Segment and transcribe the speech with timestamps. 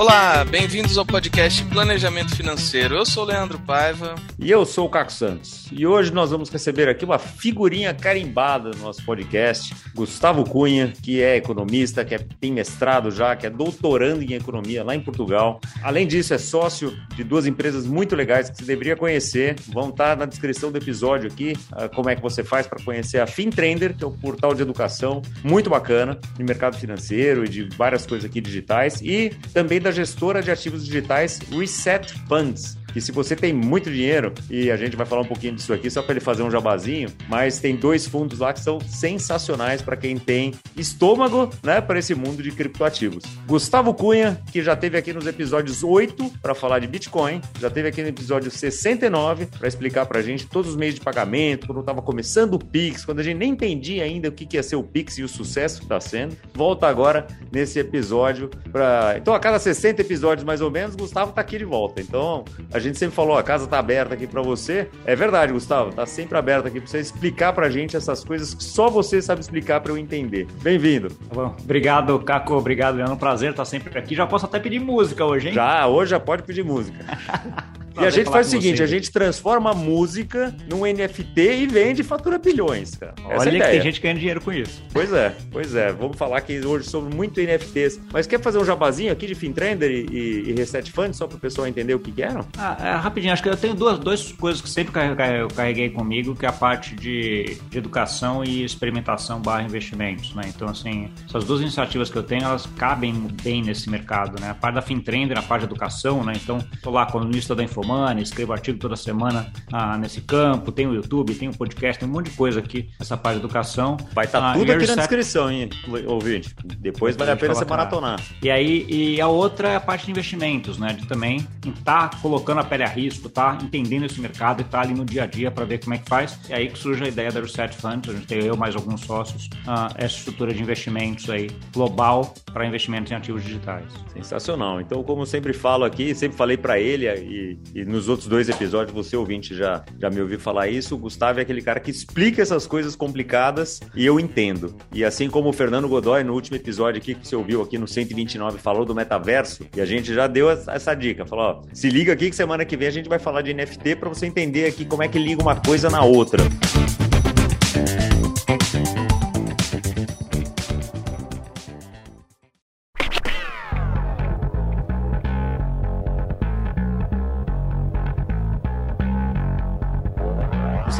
[0.00, 2.94] Olá, bem-vindos ao podcast Planejamento Financeiro.
[2.94, 4.14] Eu sou o Leandro Paiva.
[4.38, 5.68] E eu sou o Caco Santos.
[5.70, 11.20] E hoje nós vamos receber aqui uma figurinha carimbada no nosso podcast, Gustavo Cunha, que
[11.22, 15.60] é economista, que é, tem mestrado já, que é doutorando em economia lá em Portugal.
[15.82, 19.56] Além disso, é sócio de duas empresas muito legais que você deveria conhecer.
[19.68, 23.20] Vão estar na descrição do episódio aqui, uh, como é que você faz para conhecer
[23.20, 27.68] a FinTrender, que é o portal de educação muito bacana de mercado financeiro e de
[27.76, 29.02] várias coisas aqui digitais.
[29.02, 34.32] E também da gestora de ativos digitais Reset Funds que se você tem muito dinheiro,
[34.50, 37.08] e a gente vai falar um pouquinho disso aqui só para ele fazer um jabazinho,
[37.28, 42.14] mas tem dois fundos lá que são sensacionais para quem tem estômago, né, para esse
[42.14, 43.24] mundo de criptoativos.
[43.46, 47.88] Gustavo Cunha, que já teve aqui nos episódios 8 para falar de Bitcoin, já teve
[47.88, 51.80] aqui no episódio 69 para explicar para a gente todos os meios de pagamento, quando
[51.80, 54.76] estava começando o Pix, quando a gente nem entendia ainda o que, que ia ser
[54.76, 56.36] o Pix e o sucesso que está sendo.
[56.54, 59.14] Volta agora nesse episódio para.
[59.16, 62.00] Então, a cada 60 episódios mais ou menos, Gustavo está aqui de volta.
[62.00, 64.88] Então, a gente sempre falou, a casa tá aberta aqui para você.
[65.04, 68.64] É verdade, Gustavo, tá sempre aberta aqui para você explicar pra gente essas coisas que
[68.64, 70.46] só você sabe explicar para eu entender.
[70.62, 71.10] Bem-vindo.
[71.10, 71.56] Tá bom.
[71.62, 72.54] Obrigado, Caco.
[72.54, 73.16] Obrigado, Leandro.
[73.16, 74.14] Prazer estar sempre aqui.
[74.14, 75.54] Já posso até pedir música hoje, hein?
[75.54, 76.98] Já, hoje já pode pedir música.
[78.00, 82.00] E a gente faz o seguinte, a gente transforma a música num NFT e vende
[82.00, 83.14] e fatura bilhões, cara.
[83.28, 84.82] Essa Olha é que tem gente ganhando dinheiro com isso.
[84.92, 85.92] Pois é, pois é.
[85.92, 88.00] Vamos falar aqui hoje sobre muito NFTs.
[88.12, 91.36] Mas quer fazer um jabazinho aqui de FinTrender e, e, e Reset Fund, só para
[91.36, 92.46] o pessoal entender o que, que eram?
[92.56, 94.92] Ah, é, rapidinho, acho que eu tenho duas, duas coisas que sempre
[95.38, 100.42] eu carreguei comigo, que é a parte de, de educação e experimentação barra investimentos, né?
[100.46, 104.50] Então, assim, essas duas iniciativas que eu tenho, elas cabem bem nesse mercado, né?
[104.50, 106.32] A parte da FinTrender, a parte de educação, né?
[106.36, 110.86] Então, tô lá colunista da Info Money, escrevo artigo toda semana ah, nesse campo, tem
[110.86, 113.96] o YouTube, tem o podcast, tem um monte de coisa aqui nessa parte de educação.
[114.12, 115.68] Vai estar tá ah, tudo aqui na descrição, hein,
[116.06, 116.54] ouvinte.
[116.78, 118.20] Depois vale a pena você maratonar.
[118.40, 120.92] E aí, e a outra é a parte de investimentos, né?
[120.92, 124.82] De também estar tá colocando a pele a risco, tá entendendo esse mercado e tá
[124.82, 126.38] ali no dia a dia para ver como é que faz.
[126.48, 129.00] E aí que surge a ideia da Reset Funds, a gente tem eu mais alguns
[129.00, 133.86] sócios, ah, essa estrutura de investimentos aí global para investimentos em ativos digitais.
[134.12, 134.80] Sensacional.
[134.80, 138.94] Então, como sempre falo aqui, sempre falei para ele e, e nos outros dois episódios,
[138.94, 142.42] você ouvinte já, já me ouviu falar isso, o Gustavo é aquele cara que explica
[142.42, 144.74] essas coisas complicadas e eu entendo.
[144.92, 147.86] E assim como o Fernando Godoy, no último episódio aqui que você ouviu aqui no
[147.86, 152.12] 129, falou do metaverso, e a gente já deu essa dica, falou, ó, se liga
[152.12, 154.84] aqui que semana que vem a gente vai falar de NFT para você entender aqui
[154.84, 156.42] como é que liga uma coisa na outra.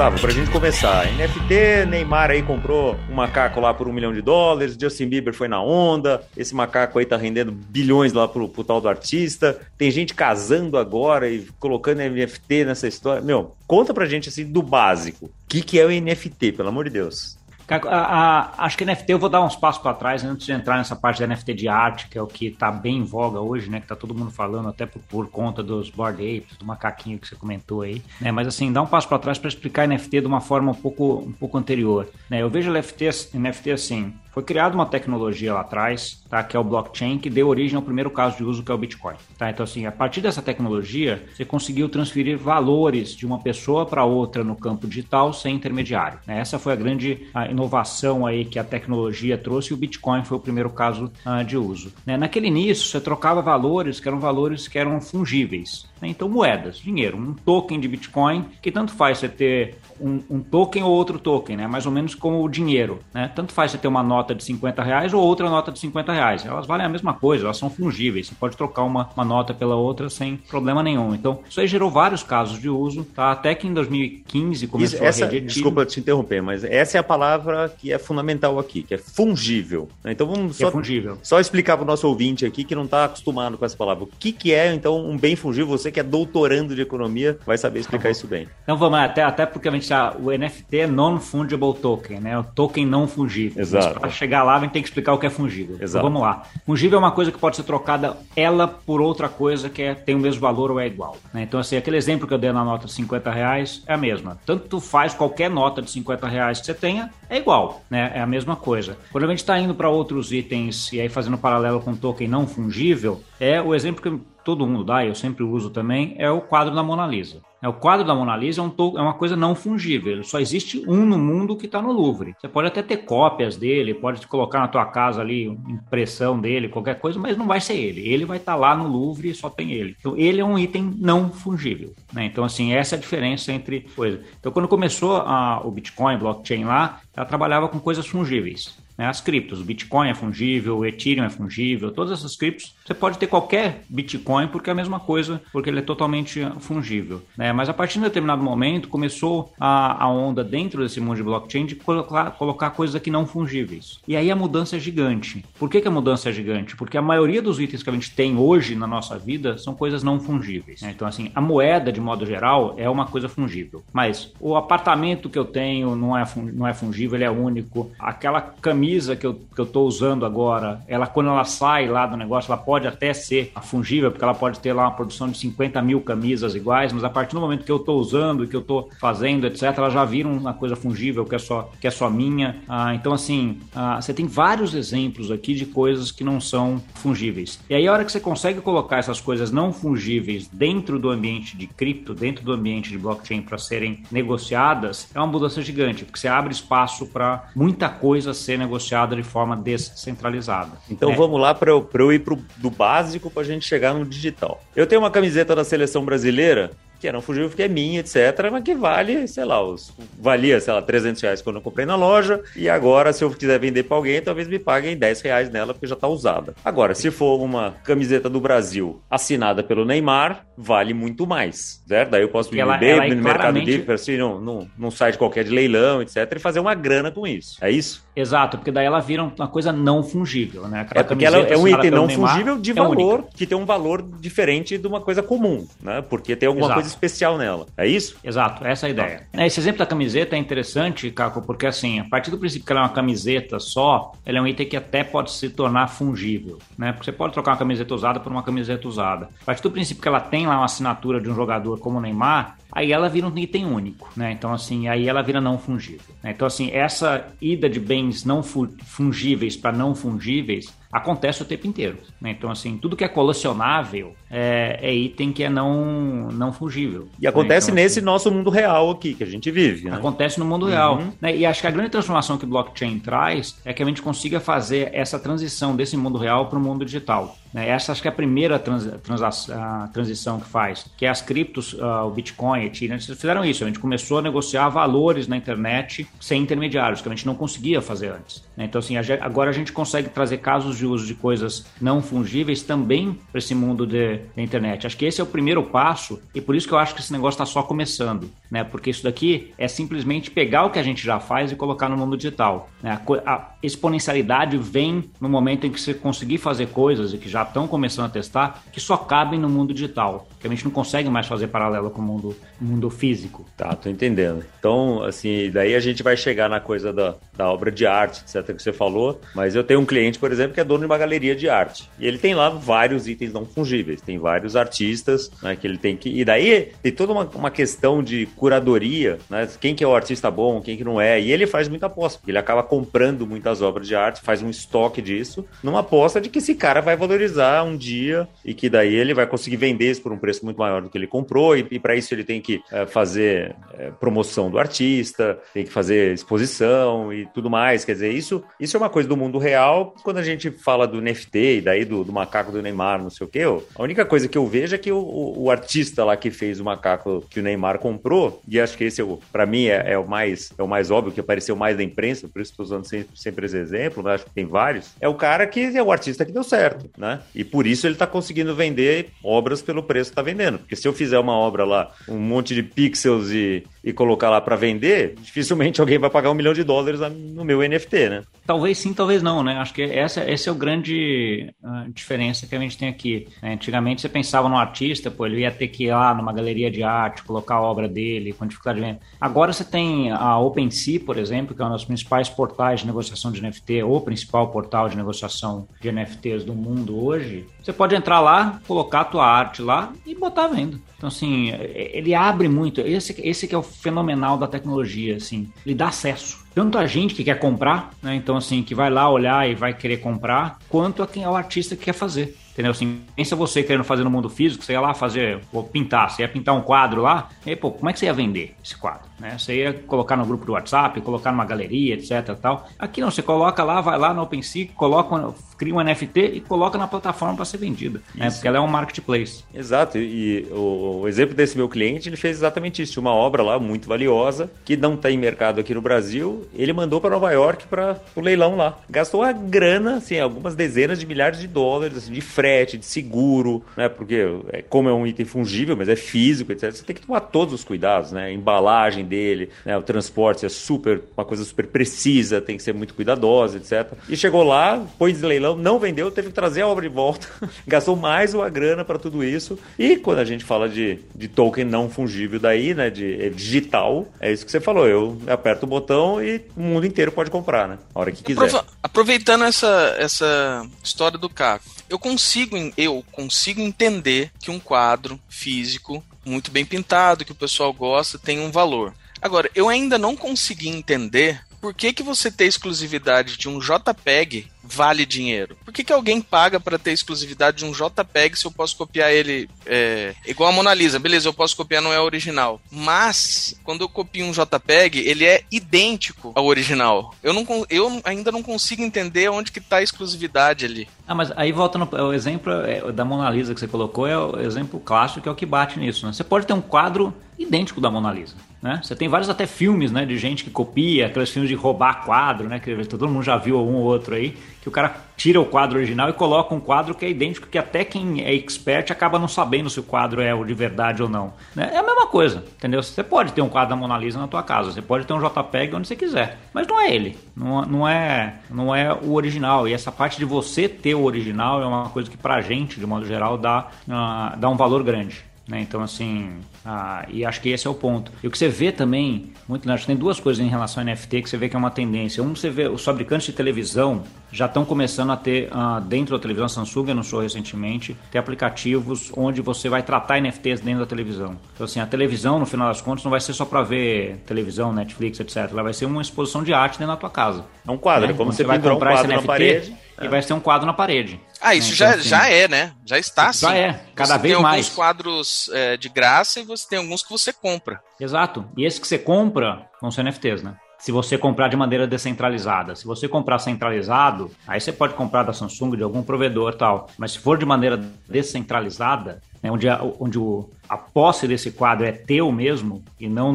[0.01, 4.23] Gustavo, pra gente começar, NFT, Neymar aí comprou um macaco lá por um milhão de
[4.23, 8.65] dólares, Justin Bieber foi na onda, esse macaco aí tá rendendo bilhões lá pro, pro
[8.65, 13.21] tal do artista, tem gente casando agora e colocando NFT nessa história.
[13.21, 15.27] Meu, conta pra gente assim do básico.
[15.27, 17.37] O que, que é o NFT, pelo amor de Deus?
[17.75, 20.77] A, a, acho que NFT eu vou dar uns passos para trás antes de entrar
[20.77, 23.71] nessa parte da NFT de arte, que é o que está bem em voga hoje,
[23.71, 23.81] né?
[23.81, 27.29] Que tá todo mundo falando, até por, por conta dos board apes, do macaquinho que
[27.29, 28.03] você comentou aí.
[28.21, 28.33] Né?
[28.33, 31.19] Mas assim, dá um passo para trás para explicar NFT de uma forma um pouco,
[31.19, 32.09] um pouco anterior.
[32.29, 32.43] Né?
[32.43, 34.15] Eu vejo NFT, NFT assim.
[34.33, 36.43] Foi criada uma tecnologia lá atrás, tá?
[36.43, 38.79] que é o blockchain, que deu origem ao primeiro caso de uso, que é o
[38.79, 39.17] Bitcoin.
[39.37, 39.51] Tá?
[39.51, 44.45] Então, assim, a partir dessa tecnologia, você conseguiu transferir valores de uma pessoa para outra
[44.45, 46.19] no campo digital sem intermediário.
[46.27, 46.39] Né?
[46.39, 50.37] Essa foi a grande a inovação aí que a tecnologia trouxe e o Bitcoin foi
[50.37, 51.93] o primeiro caso uh, de uso.
[52.07, 52.17] Né?
[52.17, 55.87] Naquele início, você trocava valores que eram valores que eram fungíveis.
[56.01, 56.09] Né?
[56.09, 60.83] Então, moedas, dinheiro, um token de Bitcoin, que tanto faz você ter um, um, token
[60.83, 61.67] ou outro token, né?
[61.67, 63.31] Mais ou menos como o dinheiro, né?
[63.35, 66.47] Tanto faz você ter uma nota de 50 reais ou outra nota de 50 reais.
[66.47, 68.29] Elas valem a mesma coisa, elas são fungíveis.
[68.29, 71.15] Você pode trocar uma, uma nota pela outra sem problema nenhum.
[71.15, 73.33] Então, isso aí gerou vários casos de uso, tá?
[73.33, 77.01] Até que em 2015 começou isso, essa, a rede Desculpa te interromper, mas essa é
[77.01, 79.89] a palavra que é fundamental aqui, que é fungível.
[80.05, 80.13] Né?
[80.13, 81.19] Então vamos só, é fungível.
[81.23, 84.05] só explicar para o nosso ouvinte aqui que não está acostumado com essa palavra.
[84.05, 85.67] O que, que é, então, um bem fungível?
[85.77, 88.49] Você que é doutorando de economia vai saber explicar tá isso bem.
[88.63, 92.21] Então vamos lá, até, até porque a gente já, o NFT NFT é non-fungible token,
[92.21, 92.39] né?
[92.39, 93.61] O token não fungível.
[93.61, 94.01] Exato.
[94.11, 95.77] Para chegar lá, a gente tem que explicar o que é fungível.
[95.77, 96.05] Então, Exato.
[96.05, 96.43] Então, vamos lá.
[96.67, 100.17] Fungível é uma coisa que pode ser trocada ela por outra coisa que é, tem
[100.17, 101.17] o mesmo valor ou é igual.
[101.33, 101.43] Né?
[101.43, 104.37] Então, assim, aquele exemplo que eu dei na nota de 50 reais é a mesma.
[104.45, 108.11] Tanto faz qualquer nota de 50 reais que você tenha, é igual, né?
[108.15, 108.99] É a mesma coisa.
[109.13, 112.49] Quando a gente está indo para outros itens e aí fazendo paralelo com token não
[112.49, 116.75] fungível, é o exemplo que todo mundo dá, eu sempre uso também, é o quadro
[116.75, 117.41] da Mona Lisa.
[117.63, 120.23] É, o quadro da Mona Lisa é, um é, uma coisa não fungível.
[120.25, 122.35] Só existe um no mundo que está no Louvre.
[122.39, 126.99] Você pode até ter cópias dele, pode colocar na tua casa ali impressão dele, qualquer
[126.99, 128.09] coisa, mas não vai ser ele.
[128.09, 129.97] Ele vai estar tá lá no Louvre e só tem ele.
[129.99, 131.95] Então, ele é um item não fungível.
[132.13, 132.25] Né?
[132.25, 134.21] Então, assim, essa é a diferença entre coisas.
[134.39, 139.19] Então, quando começou a, o Bitcoin, blockchain lá, ela trabalhava com coisas fungíveis né, as
[139.19, 139.63] criptos.
[139.63, 142.75] O Bitcoin é fungível, o Ethereum é fungível, todas essas criptos.
[142.85, 147.23] Você pode ter qualquer Bitcoin porque é a mesma coisa, porque ele é totalmente fungível.
[147.35, 147.51] Né?
[147.51, 151.23] Mas a partir de um determinado momento começou a, a onda dentro desse mundo de
[151.23, 153.99] blockchain de colocar, colocar coisas aqui não fungíveis.
[154.07, 155.43] E aí a mudança é gigante.
[155.59, 156.77] Por que, que a mudança é gigante?
[156.77, 160.03] Porque a maioria dos itens que a gente tem hoje na nossa vida são coisas
[160.03, 160.83] não fungíveis.
[160.83, 160.91] Né?
[160.95, 163.83] Então, assim, a moeda, de modo geral, é uma coisa fungível.
[163.95, 167.91] Mas o apartamento que eu tenho não é, não é fungível, ele é único.
[167.99, 172.07] Aquela camisa camisa que eu, que eu tô usando agora, ela quando ela sai lá
[172.07, 175.39] do negócio, ela pode até ser fungível, porque ela pode ter lá uma produção de
[175.39, 178.63] 50 mil camisas iguais, mas a partir do momento que eu tô usando, que eu
[178.63, 182.11] tô fazendo, etc., ela já vira uma coisa fungível que é só, que é só
[182.11, 182.57] minha.
[182.69, 187.61] Ah, então, assim, ah, você tem vários exemplos aqui de coisas que não são fungíveis.
[187.69, 191.57] E aí, a hora que você consegue colocar essas coisas não fungíveis dentro do ambiente
[191.57, 196.19] de cripto, dentro do ambiente de blockchain para serem negociadas, é uma mudança gigante, porque
[196.19, 200.71] você abre espaço para muita coisa ser negociada negociada de forma descentralizada.
[200.89, 201.17] Então é.
[201.17, 204.63] vamos lá para eu, eu ir pro, do básico para a gente chegar no digital.
[204.77, 206.71] Eu tenho uma camiseta da seleção brasileira
[207.01, 210.61] que era um fugível porque é minha, etc., mas que vale, sei lá, os, valia,
[210.61, 213.85] sei lá, 300 reais quando eu comprei na loja, e agora, se eu quiser vender
[213.85, 216.55] para alguém, talvez me paguem 10 reais nela, porque já está usada.
[216.65, 222.11] Agora, se for uma camiseta do Brasil assinada pelo Neymar, vale muito mais, certo?
[222.11, 225.51] Daí eu posso me vender no Mercado Livre, assim, num, num, num site qualquer de
[225.51, 227.57] leilão, etc., e fazer uma grana com isso.
[227.63, 228.05] É isso?
[228.15, 230.81] Exato, porque daí ela vira uma coisa não fungível, né?
[230.81, 233.47] Aquela é porque ela é um item não Neymar fungível de é valor, é que
[233.47, 236.03] tem um valor diferente de uma coisa comum, né?
[236.03, 236.81] Porque tem alguma Exato.
[236.81, 237.67] coisa especial nela.
[237.77, 238.17] É isso?
[238.23, 239.29] Exato, essa é a ideia.
[239.35, 239.47] Ah.
[239.47, 242.83] Esse exemplo da camiseta é interessante, Caco, porque assim, a partir do princípio que ela
[242.83, 246.93] é uma camiseta só, ela é um item que até pode se tornar fungível, né?
[246.93, 249.29] Porque você pode trocar uma camiseta usada por uma camiseta usada.
[249.43, 252.01] A partir do princípio que ela tem lá uma assinatura de um jogador como o
[252.01, 254.33] Neymar, aí ela vira um item único, né?
[254.33, 256.15] Então, assim, aí ela vira não fungível.
[256.23, 256.31] Né?
[256.31, 261.99] Então, assim, essa ida de bens não fungíveis para não fungíveis acontece o tempo inteiro.
[262.21, 262.31] Né?
[262.31, 267.09] Então, assim, tudo que é colecionável é, é, item que é não, não fungível.
[267.21, 267.73] E acontece né?
[267.73, 269.89] então, nesse assim, nosso mundo real aqui, que a gente vive.
[269.89, 269.97] Né?
[269.97, 270.99] Acontece no mundo real.
[270.99, 271.13] Uhum.
[271.21, 271.37] Né?
[271.37, 274.41] E acho que a grande transformação que o blockchain traz é que a gente consiga
[274.41, 277.37] fazer essa transição desse mundo real para o mundo digital.
[277.53, 277.69] Né?
[277.69, 281.23] Essa acho que é a primeira trans, trans, a transição que faz, que é as
[281.23, 283.65] criptos, uh, o Bitcoin, Ethereum, eles fizeram isso.
[283.65, 287.81] A gente começou a negociar valores na internet sem intermediários, que a gente não conseguia
[287.81, 288.45] fazer antes.
[288.57, 288.65] Né?
[288.65, 293.19] Então, assim, agora a gente consegue trazer casos de uso de coisas não fungíveis também
[293.31, 294.87] para esse mundo de, da internet.
[294.87, 297.13] Acho que esse é o primeiro passo e por isso que eu acho que esse
[297.13, 298.65] negócio está só começando, né?
[298.65, 301.97] Porque isso daqui é simplesmente pegar o que a gente já faz e colocar no
[301.97, 302.69] mundo digital.
[302.83, 303.01] Né?
[303.25, 307.69] A, exponencialidade vem no momento em que você conseguir fazer coisas e que já estão
[307.69, 311.27] começando a testar que só cabem no mundo digital, que a gente não consegue mais
[311.27, 313.45] fazer paralelo com o mundo, mundo físico.
[313.57, 314.45] Tá, tô entendendo.
[314.59, 318.55] Então, assim, daí a gente vai chegar na coisa da, da obra de arte, etc,
[318.57, 320.99] que você falou, mas eu tenho um cliente, por exemplo, que é dono de uma
[320.99, 321.89] galeria de arte.
[321.99, 325.97] E ele tem lá vários itens não fungíveis, tem vários artistas, né, que ele tem
[325.97, 326.09] que...
[326.09, 330.31] E daí tem toda uma, uma questão de curadoria, né, quem que é o artista
[330.31, 333.61] bom, quem que não é, e ele faz muita aposta, porque ele acaba comprando muitas
[333.61, 337.63] obras de arte, faz um estoque disso, numa aposta de que esse cara vai valorizar
[337.65, 340.81] um dia e que daí ele vai conseguir vender isso por um preço muito maior
[340.81, 344.51] do que ele comprou, e, e para isso ele tem que é, fazer é, promoção
[344.51, 348.89] do artista, tem que fazer exposição e tudo mais, quer dizer, isso, isso é uma
[348.89, 352.51] coisa do mundo real, quando a gente fala do NFT e daí do, do, macaco
[352.51, 354.99] do Neymar, não sei o quê, a única coisa que eu vejo é que o,
[354.99, 358.85] o, o, artista lá que fez o macaco que o Neymar comprou, e acho que
[358.85, 361.77] esse, é para mim, é, é, o mais, é o mais óbvio, que apareceu mais
[361.77, 364.15] da imprensa, por isso estou usando sempre, sempre esse exemplo, né?
[364.15, 367.21] acho que tem vários, é o cara que é o artista que deu certo, né?
[367.35, 370.59] E por isso ele está conseguindo vender obras pelo preço que está vendendo.
[370.59, 374.41] Porque se eu fizer uma obra lá, um monte de pixels e, e colocar lá
[374.41, 378.23] para vender, dificilmente alguém vai pagar um milhão de dólares no meu NFT, né?
[378.47, 379.57] Talvez sim, talvez não, né?
[379.57, 383.29] Acho que essa, é o grande uh, diferença que a gente tem aqui.
[383.43, 383.55] Né?
[383.55, 386.83] Antigamente você pensava no artista, pô, ele ia ter que ir lá numa galeria de
[386.83, 389.01] arte, colocar a obra dele com dificuldade de venda.
[389.21, 393.31] Agora você tem a OpenSea, por exemplo, que é um dos principais portais de negociação
[393.33, 397.47] de NFT, ou principal portal de negociação de NFTs do mundo hoje.
[397.63, 400.79] Você pode entrar lá, colocar a tua arte lá e botar a venda.
[400.97, 402.83] Então, assim, ele abre muito.
[402.83, 405.51] Esse, esse que é o fenomenal da tecnologia, assim.
[405.65, 408.15] Ele dá acesso tanto a gente que quer comprar, né?
[408.15, 411.37] Então, assim, que vai lá olhar e vai querer comprar, quanto a quem é o
[411.37, 412.37] artista que quer fazer.
[412.61, 412.73] Entendeu?
[412.73, 416.23] Assim, pensa você querendo fazer no mundo físico, você ia lá fazer, ou pintar, você
[416.23, 418.77] ia pintar um quadro lá, e aí, pô, como é que você ia vender esse
[418.77, 419.09] quadro?
[419.19, 419.37] Né?
[419.39, 422.35] Você ia colocar no grupo do WhatsApp, colocar numa galeria, etc.
[422.41, 422.69] Tal.
[422.79, 426.77] Aqui não, você coloca lá, vai lá no OpenSea, coloca, cria um NFT e coloca
[426.77, 428.31] na plataforma para ser vendida, né?
[428.31, 429.45] porque ela é um marketplace.
[429.55, 433.59] Exato, e, o, o, exemplo desse meu cliente, ele fez exatamente isso, uma obra lá
[433.59, 438.01] muito valiosa, que não tem mercado aqui no Brasil, ele mandou para Nova York para
[438.15, 438.79] o leilão lá.
[438.89, 443.63] Gastou a grana, assim, algumas dezenas de milhares de dólares, assim, de frete, de seguro,
[443.77, 443.89] né?
[443.89, 446.73] Porque é, como é um item fungível, mas é físico, etc.
[446.73, 448.27] Você tem que tomar todos os cuidados, né?
[448.27, 449.77] A embalagem dele, né?
[449.77, 453.93] o transporte é super, uma coisa super precisa, tem que ser muito cuidadosa, etc.
[454.09, 457.27] E chegou lá, pôs leilão, não vendeu, teve que trazer a obra de volta,
[457.67, 459.59] gastou mais uma grana para tudo isso.
[459.79, 462.91] E quando a gente fala de, de token não fungível daí, né?
[462.91, 464.87] De é digital, é isso que você falou.
[464.87, 467.79] Eu aperto o botão e o mundo inteiro pode comprar, né?
[467.95, 468.63] A hora que quiser.
[468.83, 476.03] Aproveitando essa, essa história do Caco, eu consigo, eu consigo entender que um quadro físico
[476.25, 478.95] muito bem pintado, que o pessoal gosta, tem um valor.
[479.21, 484.49] Agora, eu ainda não consegui entender por que, que você ter exclusividade de um JPEG
[484.63, 485.57] vale dinheiro?
[485.63, 489.13] Por que, que alguém paga para ter exclusividade de um JPEG se eu posso copiar
[489.13, 490.99] ele é, igual a Mona Lisa?
[490.99, 492.61] Beleza, eu posso copiar, não é original.
[492.71, 497.15] Mas, quando eu copio um JPEG, ele é idêntico ao original.
[497.23, 500.89] Eu, não, eu ainda não consigo entender onde que tá a exclusividade ali.
[501.11, 504.17] Ah, mas aí volta no o exemplo é, da Mona Lisa que você colocou, é
[504.17, 506.07] o exemplo clássico que é o que bate nisso.
[506.07, 506.13] Né?
[506.13, 508.37] Você pode ter um quadro idêntico da Mona Lisa.
[508.63, 508.79] Né?
[508.81, 512.49] Você tem vários até filmes né, de gente que copia, aqueles filmes de roubar quadro,
[512.49, 512.61] né?
[512.61, 515.77] Que todo mundo já viu um ou outro aí, que o cara tira o quadro
[515.77, 519.29] original e coloca um quadro que é idêntico, que até quem é expert acaba não
[519.29, 521.35] sabendo se o quadro é o de verdade ou não.
[521.55, 521.73] Né?
[521.75, 522.83] É a mesma coisa, entendeu?
[522.83, 525.21] Você pode ter um quadro da Mona Lisa na tua casa, você pode ter um
[525.21, 529.69] JPEG onde você quiser, mas não é ele, não, não, é, não é o original.
[529.69, 532.87] E essa parte de você ter o original é uma coisa que pra gente, de
[532.87, 535.23] modo geral, dá, uh, dá um valor grande.
[535.51, 535.61] Né?
[535.61, 536.31] Então, assim,
[536.65, 538.13] ah, e acho que esse é o ponto.
[538.23, 540.87] E o que você vê também, muito, acho que tem duas coisas em relação ao
[540.87, 542.23] NFT que você vê que é uma tendência.
[542.23, 546.23] Um, você vê os fabricantes de televisão já estão começando a ter, ah, dentro da
[546.23, 551.37] televisão, a Samsung anunciou recentemente, ter aplicativos onde você vai tratar NFTs dentro da televisão.
[551.53, 554.73] Então, assim, a televisão, no final das contas, não vai ser só para ver televisão,
[554.73, 555.49] Netflix, etc.
[555.51, 557.45] Ela vai ser uma exposição de arte dentro da tua casa.
[557.67, 558.15] É um quadro, né?
[558.15, 560.67] como você, você vai comprar um quadro NFT, na parede e vai ser um quadro
[560.67, 561.21] na parede.
[561.41, 561.77] Ah, isso né?
[561.77, 562.73] já, então, assim, já é, né?
[562.85, 563.47] Já está assim.
[563.47, 564.65] Já é, cada você vez tem mais.
[564.67, 567.81] alguns quadros é, de graça e você tem alguns que você compra.
[567.99, 568.47] Exato.
[568.57, 570.55] E esses que você compra vão ser NFTs, né?
[570.79, 572.75] Se você comprar de maneira descentralizada.
[572.75, 576.89] Se você comprar centralizado, aí você pode comprar da Samsung, de algum provedor tal.
[576.97, 577.77] Mas se for de maneira
[578.09, 583.35] descentralizada, né, onde, a, onde o, a posse desse quadro é teu mesmo e não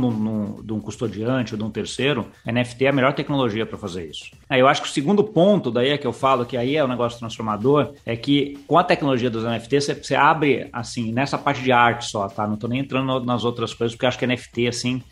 [0.64, 4.32] de um custodiante ou de um terceiro, NFT é a melhor tecnologia para fazer isso.
[4.50, 6.84] Aí eu acho que o segundo ponto daí é que eu falo que aí é
[6.84, 11.62] um negócio transformador, é que com a tecnologia dos NFTs você, abre assim, nessa parte
[11.62, 12.48] de arte só, tá?
[12.48, 15.04] Não estou nem entrando nas outras coisas, porque acho que NFT, assim,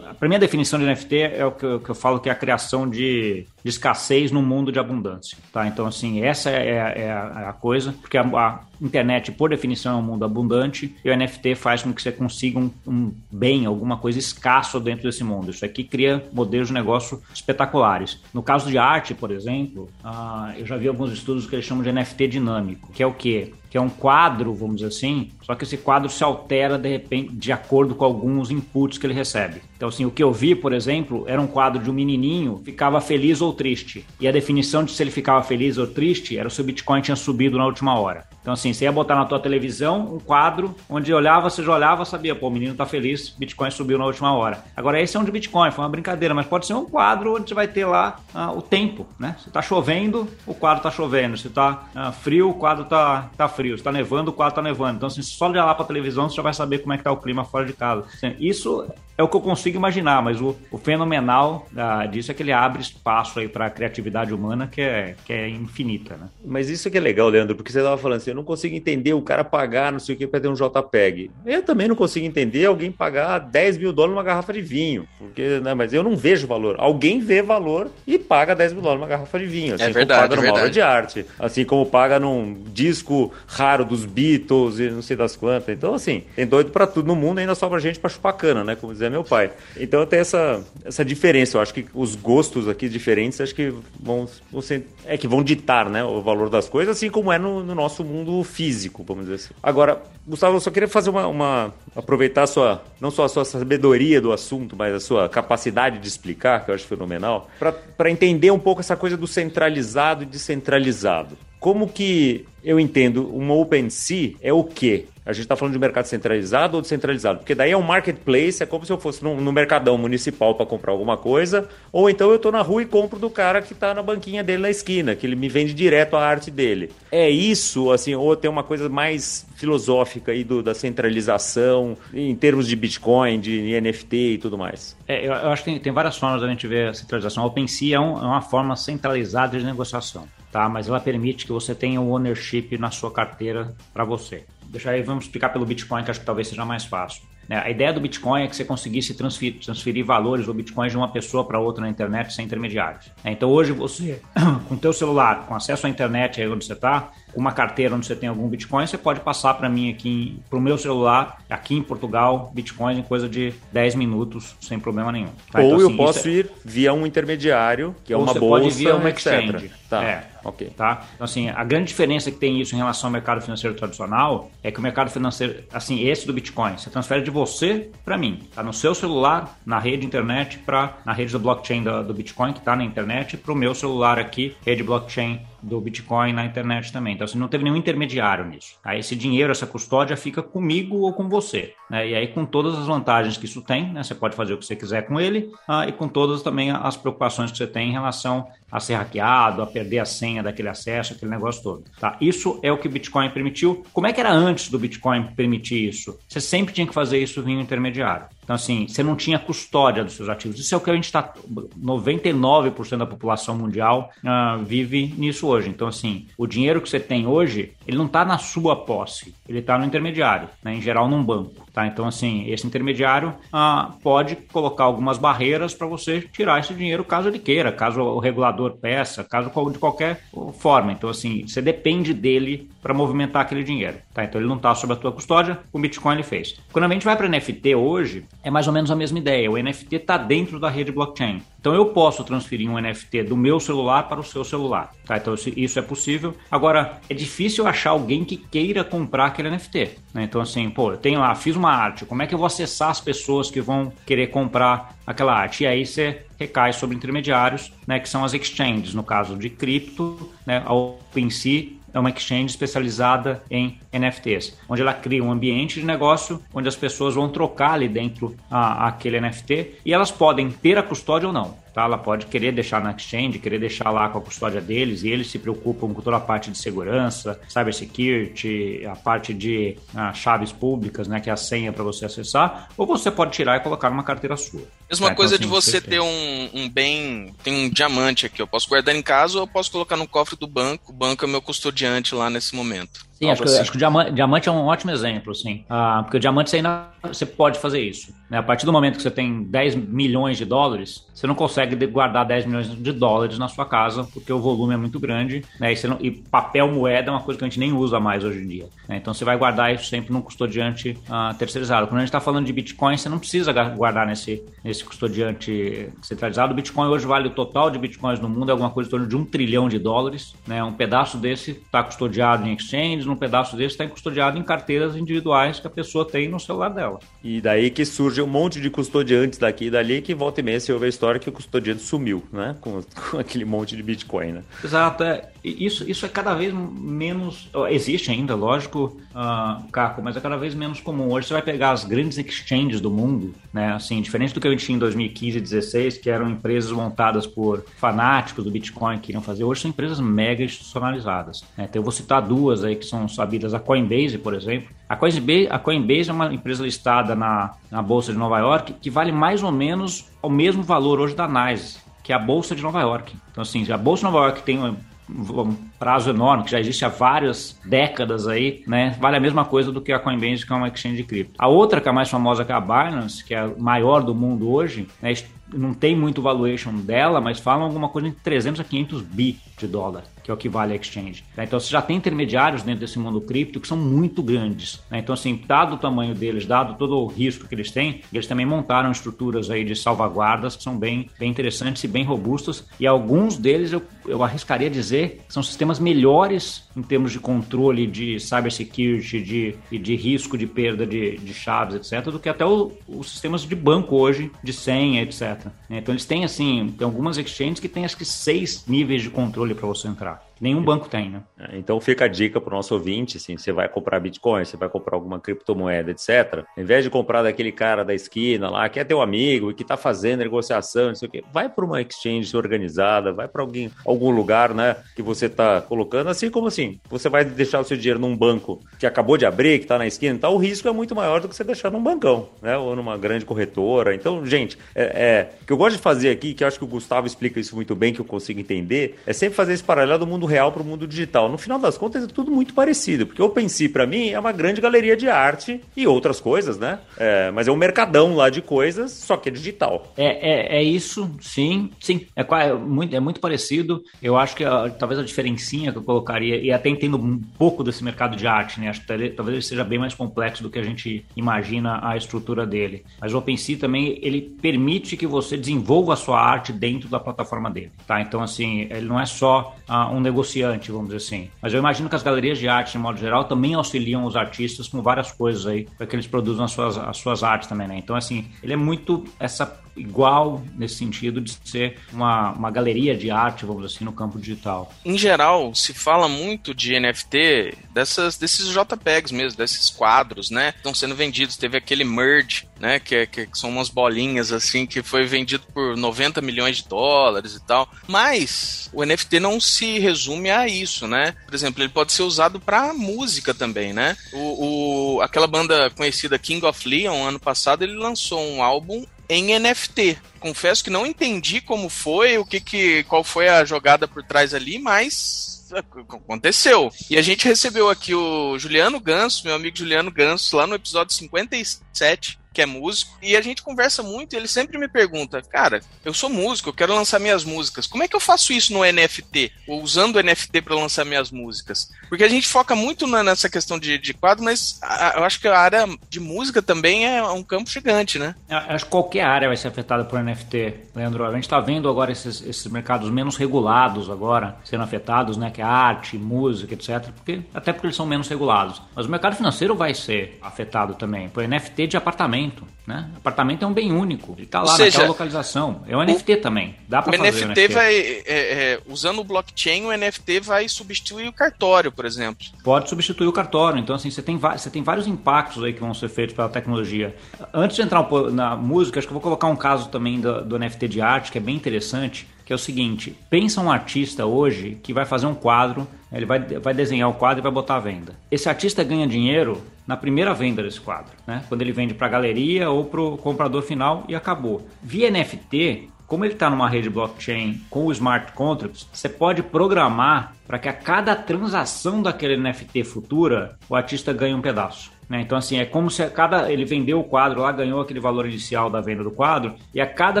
[0.18, 2.32] para mim a definição de NFT é o que eu, que eu, falo que é
[2.32, 5.66] a criação de, de escassez num mundo de abundância, tá?
[5.66, 9.96] Então, assim, essa é, é, a, é a, coisa, porque a, a internet, por definição,
[9.96, 13.66] é um mundo abundante e o NFT faz com que você consiga um, um, bem,
[13.66, 15.50] alguma coisa escasso dentro desse mundo.
[15.50, 18.20] Isso aqui cria modelos de negócio espetaculares.
[18.32, 21.82] No caso de arte, por exemplo, uh, eu já vi alguns estudos que eles chamam
[21.82, 23.52] de NFT dinâmico, que é o quê?
[23.70, 27.32] Que é um quadro, vamos dizer assim, só que esse quadro se altera de repente
[27.32, 29.62] de acordo com alguns inputs que ele recebe.
[29.76, 33.00] Então, assim, o que eu vi, por exemplo, era um quadro de um menininho ficava
[33.00, 34.04] feliz ou triste.
[34.20, 37.16] E a definição de se ele ficava feliz ou triste era se o Bitcoin tinha
[37.16, 38.26] subido na última hora.
[38.40, 42.04] Então, assim, você ia botar na tua televisão um quadro onde olhava, você já olhava,
[42.04, 44.64] sabia, pô, o menino tá feliz, Bitcoin subiu na última hora.
[44.76, 47.48] Agora, esse é um de Bitcoin, foi uma brincadeira, mas pode ser um quadro onde
[47.48, 49.36] você vai ter lá ah, o tempo, né?
[49.42, 51.36] Se tá chovendo, o quadro tá chovendo.
[51.36, 53.76] Se tá ah, frio, o quadro tá, tá frio.
[53.76, 54.96] Se tá nevando, o quadro tá nevando.
[54.96, 57.12] Então, assim, só olhar lá pra televisão, você já vai saber como é que tá
[57.12, 58.04] o clima fora de casa.
[58.12, 58.86] Assim, isso
[59.20, 62.52] é o que eu consigo imaginar, mas o, o fenomenal ah, disso é que ele
[62.52, 66.28] abre espaço aí para a criatividade humana que é, que é infinita, né?
[66.42, 69.22] Mas isso que é legal, Leandro, porque você estava falando assim, não consigo entender o
[69.22, 71.30] cara pagar não sei o que para ter um JPEG.
[71.44, 75.60] Eu também não consigo entender alguém pagar 10 mil dólares numa garrafa de vinho, porque,
[75.60, 76.76] né, mas eu não vejo valor.
[76.78, 80.20] Alguém vê valor e paga 10 mil dólares numa garrafa de vinho, assim é verdade,
[80.20, 84.78] como paga é numa obra de arte, assim como paga num disco raro dos Beatles
[84.78, 85.68] e não sei das quantas.
[85.68, 88.76] Então, assim, tem doido para tudo no mundo, ainda sobra gente para chupar cana, né,
[88.76, 89.50] como dizia meu pai.
[89.78, 91.56] Então tem essa, essa diferença.
[91.56, 95.42] Eu acho que os gostos aqui diferentes acho que vão, vão ser, é que vão
[95.42, 99.24] ditar, né, o valor das coisas, assim como é no, no nosso mundo físico, vamos
[99.24, 99.54] dizer assim.
[99.62, 103.44] Agora, Gustavo, eu só queria fazer uma, uma aproveitar a sua, não só a sua
[103.44, 107.48] sabedoria do assunto, mas a sua capacidade de explicar, que eu acho fenomenal,
[107.96, 111.36] para entender um pouco essa coisa do centralizado e descentralizado.
[111.58, 115.06] como que eu entendo uma OpenSea é o quê?
[115.30, 117.38] A gente está falando de mercado centralizado ou descentralizado?
[117.38, 120.66] Porque daí é um marketplace, é como se eu fosse no, no mercadão municipal para
[120.66, 123.94] comprar alguma coisa, ou então eu estou na rua e compro do cara que está
[123.94, 126.90] na banquinha dele na esquina, que ele me vende direto a arte dele.
[127.12, 132.66] É isso, assim, ou tem uma coisa mais filosófica aí do, da centralização em termos
[132.66, 134.96] de Bitcoin, de NFT e tudo mais?
[135.06, 137.44] É, eu, eu, acho que tem, tem, várias formas da gente ver a centralização.
[137.44, 140.68] A OpenSea é, um, é uma forma centralizada de negociação, tá?
[140.68, 144.44] Mas ela permite que você tenha o ownership na sua carteira para você.
[144.66, 147.22] Deixa aí, vamos explicar pelo Bitcoin, que acho que talvez seja mais fácil.
[147.50, 147.60] Né?
[147.64, 151.08] A ideia do Bitcoin é que você conseguisse transferir, transferir valores ou Bitcoins de uma
[151.08, 153.06] pessoa para outra na internet sem intermediários.
[153.24, 153.32] Né?
[153.32, 154.22] Então hoje você,
[154.68, 157.96] com o teu celular, com acesso à internet aí onde você está, com uma carteira
[157.96, 161.38] onde você tem algum Bitcoin, você pode passar para mim aqui, para o meu celular,
[161.50, 165.30] aqui em Portugal, Bitcoin em coisa de 10 minutos, sem problema nenhum.
[165.50, 165.58] Tá?
[165.58, 166.30] Ou então, assim, eu posso é...
[166.30, 169.72] ir via um intermediário, que é uma bolsa, pode via um exchange.
[169.90, 170.04] Tá.
[170.04, 170.24] É.
[170.44, 170.70] Ok.
[170.76, 171.04] Tá?
[171.14, 174.70] Então, assim, a grande diferença que tem isso em relação ao mercado financeiro tradicional é
[174.70, 178.48] que o mercado financeiro, assim, esse do Bitcoin, você transfere de você para mim.
[178.54, 182.52] Tá no seu celular, na rede internet, para na rede do blockchain do, do Bitcoin,
[182.52, 186.92] que está na internet, para o meu celular aqui, rede blockchain do Bitcoin na internet
[186.92, 187.14] também.
[187.14, 188.76] Então, assim, não teve nenhum intermediário nisso.
[188.84, 191.74] Aí esse dinheiro, essa custódia fica comigo ou com você.
[191.90, 192.10] Né?
[192.10, 194.02] E aí, com todas as vantagens que isso tem, né?
[194.02, 196.96] você pode fazer o que você quiser com ele, ah, e com todas também as
[196.96, 201.12] preocupações que você tem em relação a ser hackeado, a perder a senha daquele acesso,
[201.12, 201.84] aquele negócio todo.
[201.98, 202.16] Tá?
[202.20, 203.84] Isso é o que o Bitcoin permitiu.
[203.92, 206.16] Como é que era antes do Bitcoin permitir isso?
[206.28, 208.26] Você sempre tinha que fazer isso via intermediário.
[208.50, 210.58] Então, assim, você não tinha custódia dos seus ativos.
[210.58, 211.32] Isso é o que a gente está.
[211.80, 215.68] 99% da população mundial uh, vive nisso hoje.
[215.68, 219.60] Então, assim, o dinheiro que você tem hoje, ele não está na sua posse, ele
[219.60, 220.74] está no intermediário, né?
[220.74, 221.64] em geral num banco.
[221.72, 221.86] Tá?
[221.86, 227.28] Então, assim, esse intermediário uh, pode colocar algumas barreiras para você tirar esse dinheiro caso
[227.28, 230.24] ele queira, caso o regulador peça, caso de qualquer
[230.58, 230.90] forma.
[230.90, 233.98] Então, assim, você depende dele para movimentar aquele dinheiro.
[234.12, 234.24] Tá?
[234.24, 236.60] Então, ele não está sob a tua custódia, o Bitcoin ele fez.
[236.72, 239.50] Quando a gente vai para NFT hoje, é mais ou menos a mesma ideia.
[239.50, 241.42] O NFT está dentro da rede blockchain.
[241.60, 244.92] Então eu posso transferir um NFT do meu celular para o seu celular.
[245.04, 245.18] Tá?
[245.18, 246.34] Então isso é possível.
[246.50, 249.98] Agora, é difícil achar alguém que queira comprar aquele NFT.
[250.14, 250.24] Né?
[250.24, 252.06] Então, assim, pô, eu tenho lá, fiz uma arte.
[252.06, 255.64] Como é que eu vou acessar as pessoas que vão querer comprar aquela arte?
[255.64, 260.30] E aí você recai sobre intermediários, né, que são as exchanges, no caso de cripto,
[260.46, 265.86] né, a OpenSea é uma exchange especializada em NFTs, onde ela cria um ambiente de
[265.86, 270.78] negócio onde as pessoas vão trocar ali dentro a, aquele NFT e elas podem ter
[270.78, 271.56] a custódia ou não.
[271.72, 271.84] Tá?
[271.84, 275.30] Ela pode querer deixar na exchange, querer deixar lá com a custódia deles, e eles
[275.30, 281.06] se preocupam com toda a parte de segurança, cybersecurity, a parte de ah, chaves públicas,
[281.08, 284.02] né, que é a senha para você acessar, ou você pode tirar e colocar numa
[284.02, 284.62] carteira sua.
[284.88, 285.14] Mesma tá?
[285.14, 288.68] coisa então, de assim, você ter um, um, bem, tem um diamante aqui, eu posso
[288.68, 291.40] guardar em casa ou eu posso colocar no cofre do banco, o banco é meu
[291.40, 293.10] custodiante lá nesse momento.
[293.20, 293.54] Sim, acho, assim.
[293.54, 295.62] que, acho que, o diamante, diamante, é um ótimo exemplo, assim.
[295.68, 298.14] Ah, porque o diamante você ainda você pode fazer isso.
[298.30, 298.38] Né?
[298.38, 302.24] A partir do momento que você tem 10 milhões de dólares, você não consegue guardar
[302.24, 305.44] 10 milhões de dólares na sua casa, porque o volume é muito grande.
[305.58, 305.72] Né?
[305.72, 308.38] E, não, e, papel moeda é uma coisa que a gente nem usa mais hoje
[308.38, 308.66] em dia.
[308.88, 308.96] Né?
[308.96, 311.86] Então você vai guardar isso sempre num custodiante uh, terceirizado.
[311.86, 316.52] Quando a gente está falando de Bitcoin, você não precisa guardar nesse, nesse custodiante centralizado.
[316.52, 319.06] O Bitcoin hoje vale o total de Bitcoins no mundo, é alguma coisa em torno
[319.06, 320.34] de um trilhão de dólares.
[320.46, 320.62] Né?
[320.62, 325.60] Um pedaço desse está custodiado em exchanges, um pedaço desse está custodiado em carteiras individuais
[325.60, 326.98] que a pessoa tem no celular dela.
[327.22, 330.60] E daí que surge um monte de custodiantes daqui e dali que volta e meia
[330.60, 332.56] você ouve a história que o custodiante sumiu, né?
[332.62, 334.42] Com, com aquele monte de Bitcoin, né?
[334.62, 335.02] Exato.
[335.02, 337.50] É, isso, isso é cada vez menos.
[337.70, 341.10] Existe ainda, lógico, uh, Caco, mas é cada vez menos comum.
[341.10, 343.72] Hoje você vai pegar as grandes exchanges do mundo, né?
[343.72, 347.26] Assim, diferente do que a gente tinha em 2015 e 2016, que eram empresas montadas
[347.26, 351.42] por fanáticos do Bitcoin que queriam fazer, hoje são empresas mega institucionalizadas.
[351.56, 351.66] Né?
[351.68, 354.68] Então eu vou citar duas aí que são sabidas, a Coinbase, por exemplo.
[354.88, 358.90] A Coinbase, a Coinbase é uma empresa listada na, na Bolsa de Nova York que
[358.90, 362.62] vale mais ou menos o mesmo valor hoje da NYSE, que é a Bolsa de
[362.62, 363.14] Nova York.
[363.30, 366.88] Então, assim, a Bolsa de Nova York tem um prazo enorme, que já existe há
[366.88, 368.96] várias décadas aí, né?
[369.00, 371.34] Vale a mesma coisa do que a Coinbase, que é uma exchange de cripto.
[371.38, 374.02] A outra, que é a mais famosa, que é a Binance, que é a maior
[374.02, 375.12] do mundo hoje, né?
[375.52, 379.66] Não tem muito valuation dela, mas falam alguma coisa entre 300 a 500 bi de
[379.66, 381.24] dólar que é o que vale a exchange.
[381.36, 381.44] Né?
[381.44, 384.80] Então você já tem intermediários dentro desse mundo cripto que são muito grandes.
[384.90, 384.98] Né?
[384.98, 388.46] Então, assim, dado o tamanho deles, dado todo o risco que eles têm, eles também
[388.46, 392.66] montaram estruturas aí de salvaguardas que são bem, bem interessantes e bem robustas.
[392.78, 397.86] E alguns deles eu, eu arriscaria dizer que são sistemas melhores em termos de controle
[397.86, 402.72] de cybersecurity de, de risco de perda de, de chaves, etc., do que até o,
[402.86, 405.39] os sistemas de banco hoje, de senha, etc.
[405.68, 409.54] Então eles têm assim, tem algumas exchanges que têm acho que seis níveis de controle
[409.54, 410.29] para você entrar.
[410.40, 411.22] Nenhum banco tem, né?
[411.38, 414.56] É, então fica a dica para o nosso ouvinte, assim, você vai comprar Bitcoin, você
[414.56, 416.44] vai comprar alguma criptomoeda, etc.
[416.56, 419.62] Em vez de comprar daquele cara da esquina lá, que é teu amigo e que
[419.62, 423.70] está fazendo negociação, não sei o quê, vai para uma exchange organizada, vai para alguém,
[423.84, 427.76] algum lugar, né, que você está colocando, assim como assim, você vai deixar o seu
[427.76, 430.72] dinheiro num banco que acabou de abrir, que está na esquina, então o risco é
[430.72, 433.94] muito maior do que você deixar num bancão, né, ou numa grande corretora.
[433.94, 436.64] Então, gente, é, é o que eu gosto de fazer aqui, que eu acho que
[436.64, 439.98] o Gustavo explica isso muito bem, que eu consigo entender, é sempre fazer esse paralelo
[439.98, 441.28] do mundo real para o mundo digital.
[441.28, 444.32] No final das contas, é tudo muito parecido, porque o OpenSea, para mim, é uma
[444.32, 446.78] grande galeria de arte e outras coisas, né?
[446.96, 449.92] É, mas é um mercadão lá de coisas, só que é digital.
[449.96, 452.06] É, é, é isso, sim, sim.
[452.16, 453.82] É, é, muito, é muito parecido.
[454.02, 457.64] Eu acho que a, talvez a diferencinha que eu colocaria, e até entendo um pouco
[457.64, 458.68] desse mercado de arte, né?
[458.68, 462.46] Acho que talvez ele seja bem mais complexo do que a gente imagina a estrutura
[462.46, 462.84] dele.
[463.00, 467.50] Mas o OpenSea também, ele permite que você desenvolva a sua arte dentro da plataforma
[467.50, 468.00] dele, tá?
[468.00, 471.30] Então, assim, ele não é só uh, um negociante, vamos dizer assim.
[471.40, 474.68] Mas eu imagino que as galerias de arte, de modo geral, também auxiliam os artistas
[474.68, 477.76] com várias coisas aí para que eles produzam as suas, as suas artes também, né?
[477.78, 479.46] Então, assim, ele é muito essa
[479.80, 484.72] igual nesse sentido de ser uma, uma galeria de arte, vamos assim, no campo digital.
[484.84, 490.52] Em geral, se fala muito de NFT, dessas, desses JPEGs mesmo, desses quadros, né?
[490.56, 491.36] Estão sendo vendidos.
[491.36, 492.78] Teve aquele Merge, né?
[492.78, 497.34] Que, é, que são umas bolinhas assim, que foi vendido por 90 milhões de dólares
[497.34, 497.68] e tal.
[497.86, 501.14] Mas o NFT não se resume a isso, né?
[501.26, 503.96] Por exemplo, ele pode ser usado para música também, né?
[504.12, 509.36] O, o, aquela banda conhecida King of Leon, ano passado, ele lançou um álbum em
[509.38, 509.98] NFT.
[510.20, 514.32] Confesso que não entendi como foi, o que, que qual foi a jogada por trás
[514.32, 516.72] ali, mas aconteceu.
[516.88, 520.94] E a gente recebeu aqui o Juliano Ganso, meu amigo Juliano Ganso, lá no episódio
[520.94, 525.60] 57, que é músico, e a gente conversa muito e ele sempre me pergunta, cara,
[525.84, 528.64] eu sou músico, eu quero lançar minhas músicas, como é que eu faço isso no
[528.64, 529.32] NFT?
[529.48, 531.70] Ou usando o NFT para lançar minhas músicas?
[531.88, 535.28] Porque a gente foca muito nessa questão de, de quadro, mas a, eu acho que
[535.28, 538.14] a área de música também é um campo gigante, né?
[538.28, 541.04] Eu acho que qualquer área vai ser afetada por NFT, Leandro.
[541.04, 545.30] A gente está vendo agora esses, esses mercados menos regulados agora sendo afetados, né?
[545.30, 546.90] Que é arte, música, etc.
[546.94, 548.62] Porque, até porque eles são menos regulados.
[548.74, 551.08] Mas o mercado financeiro vai ser afetado também.
[551.08, 552.46] Por NFT de apartamento apartamento.
[552.66, 552.88] Né?
[552.96, 554.12] Apartamento é um bem único.
[554.12, 555.62] Ele está lá seja, naquela localização.
[555.66, 556.54] É um NFT também.
[556.68, 557.26] Dá para fazer.
[557.26, 557.74] NFT, NFT vai.
[557.74, 562.24] É, é, usando o blockchain, o NFT vai substituir o cartório, por exemplo.
[562.44, 563.58] Pode substituir o cartório.
[563.58, 566.94] Então, assim, você tem, você tem vários impactos aí que vão ser feitos pela tecnologia.
[567.32, 570.38] Antes de entrar na música, acho que eu vou colocar um caso também do, do
[570.38, 574.56] NFT de arte, que é bem interessante que é o seguinte: pensa um artista hoje
[574.62, 577.58] que vai fazer um quadro, ele vai, vai desenhar o quadro e vai botar à
[577.58, 577.96] venda.
[578.08, 581.22] Esse artista ganha dinheiro na primeira venda desse quadro, né?
[581.28, 584.44] quando ele vende para a galeria ou para o comprador final e acabou.
[584.60, 590.12] Via NFT, como ele está numa rede blockchain com o smart contracts, você pode programar
[590.26, 594.72] para que a cada transação daquele NFT futura o artista ganhe um pedaço.
[594.90, 595.02] Né?
[595.02, 598.06] Então, assim, é como se a cada ele vendeu o quadro lá, ganhou aquele valor
[598.06, 600.00] inicial da venda do quadro, e a cada